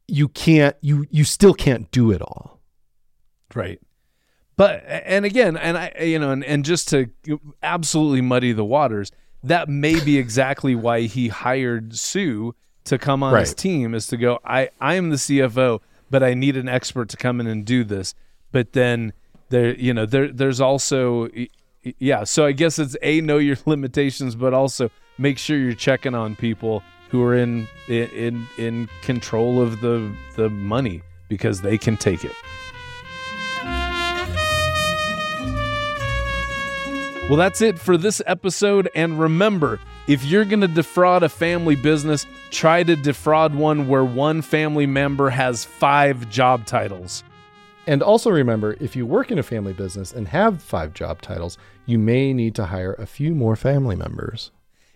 [0.08, 2.60] you can't you you still can't do it all.
[3.54, 3.80] Right.
[4.56, 7.10] But and again and i you know and, and just to
[7.62, 9.12] absolutely muddy the waters
[9.44, 12.56] that may be exactly why he hired sue
[12.86, 13.42] to come on right.
[13.42, 15.80] his team is to go i i am the cfo
[16.10, 18.16] but i need an expert to come in and do this.
[18.52, 19.14] But then
[19.50, 21.30] there you know there there's also
[22.00, 26.16] yeah so i guess it's a know your limitations but also make sure you're checking
[26.16, 31.98] on people who are in in in control of the the money because they can
[31.98, 32.34] take it.
[37.30, 38.90] Well, that's it for this episode.
[38.96, 44.06] And remember, if you're going to defraud a family business, try to defraud one where
[44.06, 47.26] one family member has five job titles.
[47.86, 51.58] And also remember, if you work in a family business and have five job titles,
[51.86, 54.52] you may need to hire a few more family members.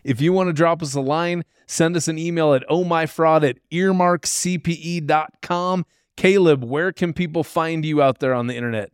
[0.05, 3.57] If you want to drop us a line, send us an email at ohmyfraud at
[3.71, 5.85] earmarkcpe.com.
[6.17, 8.91] Caleb, where can people find you out there on the internet?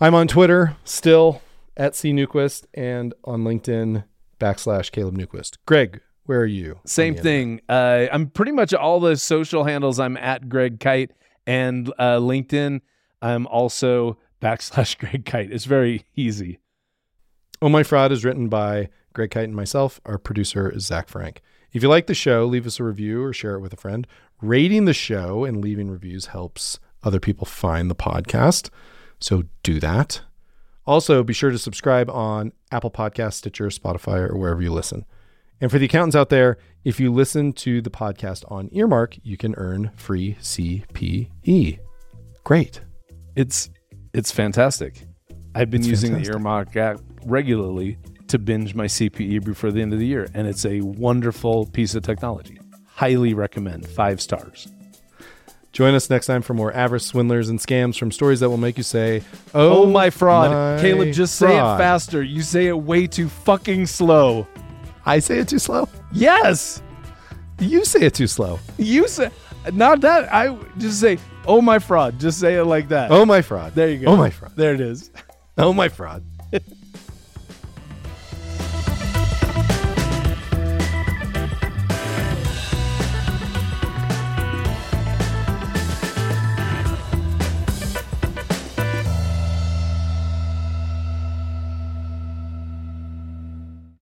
[0.00, 1.42] I'm on Twitter still
[1.76, 4.04] at C Newquist and on LinkedIn
[4.38, 5.56] backslash Caleb Newquist.
[5.66, 6.78] Greg, where are you?
[6.84, 7.60] Same thing.
[7.68, 9.98] Uh, I'm pretty much all the social handles.
[9.98, 11.10] I'm at Greg Kyte
[11.46, 12.80] and uh, LinkedIn.
[13.22, 15.50] I'm also backslash Greg Kyte.
[15.50, 16.60] It's very easy.
[17.60, 20.00] Oh My Fraud is written by Greg Kyte and myself.
[20.04, 21.42] Our producer is Zach Frank.
[21.78, 24.04] If you like the show, leave us a review or share it with a friend.
[24.42, 28.68] Rating the show and leaving reviews helps other people find the podcast.
[29.20, 30.22] So do that.
[30.88, 35.04] Also, be sure to subscribe on Apple Podcast, Stitcher, Spotify, or wherever you listen.
[35.60, 39.36] And for the accountants out there, if you listen to the podcast on Earmark, you
[39.36, 41.78] can earn free CPE.
[42.42, 42.80] Great.
[43.36, 43.70] It's
[44.12, 45.06] it's fantastic.
[45.54, 46.32] I've been it's using fantastic.
[46.32, 47.98] the Earmark app regularly
[48.28, 50.28] to binge my CPE before the end of the year.
[50.34, 52.58] And it's a wonderful piece of technology.
[52.86, 53.86] Highly recommend.
[53.86, 54.68] Five stars.
[55.72, 58.76] Join us next time for more avarice, swindlers, and scams from stories that will make
[58.76, 59.22] you say,
[59.54, 60.50] Oh, oh my fraud.
[60.50, 62.22] my Caleb, just say it faster.
[62.22, 64.46] You say it way too fucking slow.
[65.06, 65.88] I say it too slow.
[66.12, 66.82] Yes.
[67.60, 68.58] You say it too slow.
[68.78, 69.30] You say
[69.72, 73.10] not that I just say, "Oh my fraud." Just say it like that.
[73.10, 73.74] Oh, my fraud.
[73.74, 74.08] there you go.
[74.12, 74.52] Oh, my fraud.
[74.56, 75.10] There it is.
[75.56, 76.22] Oh, my fraud.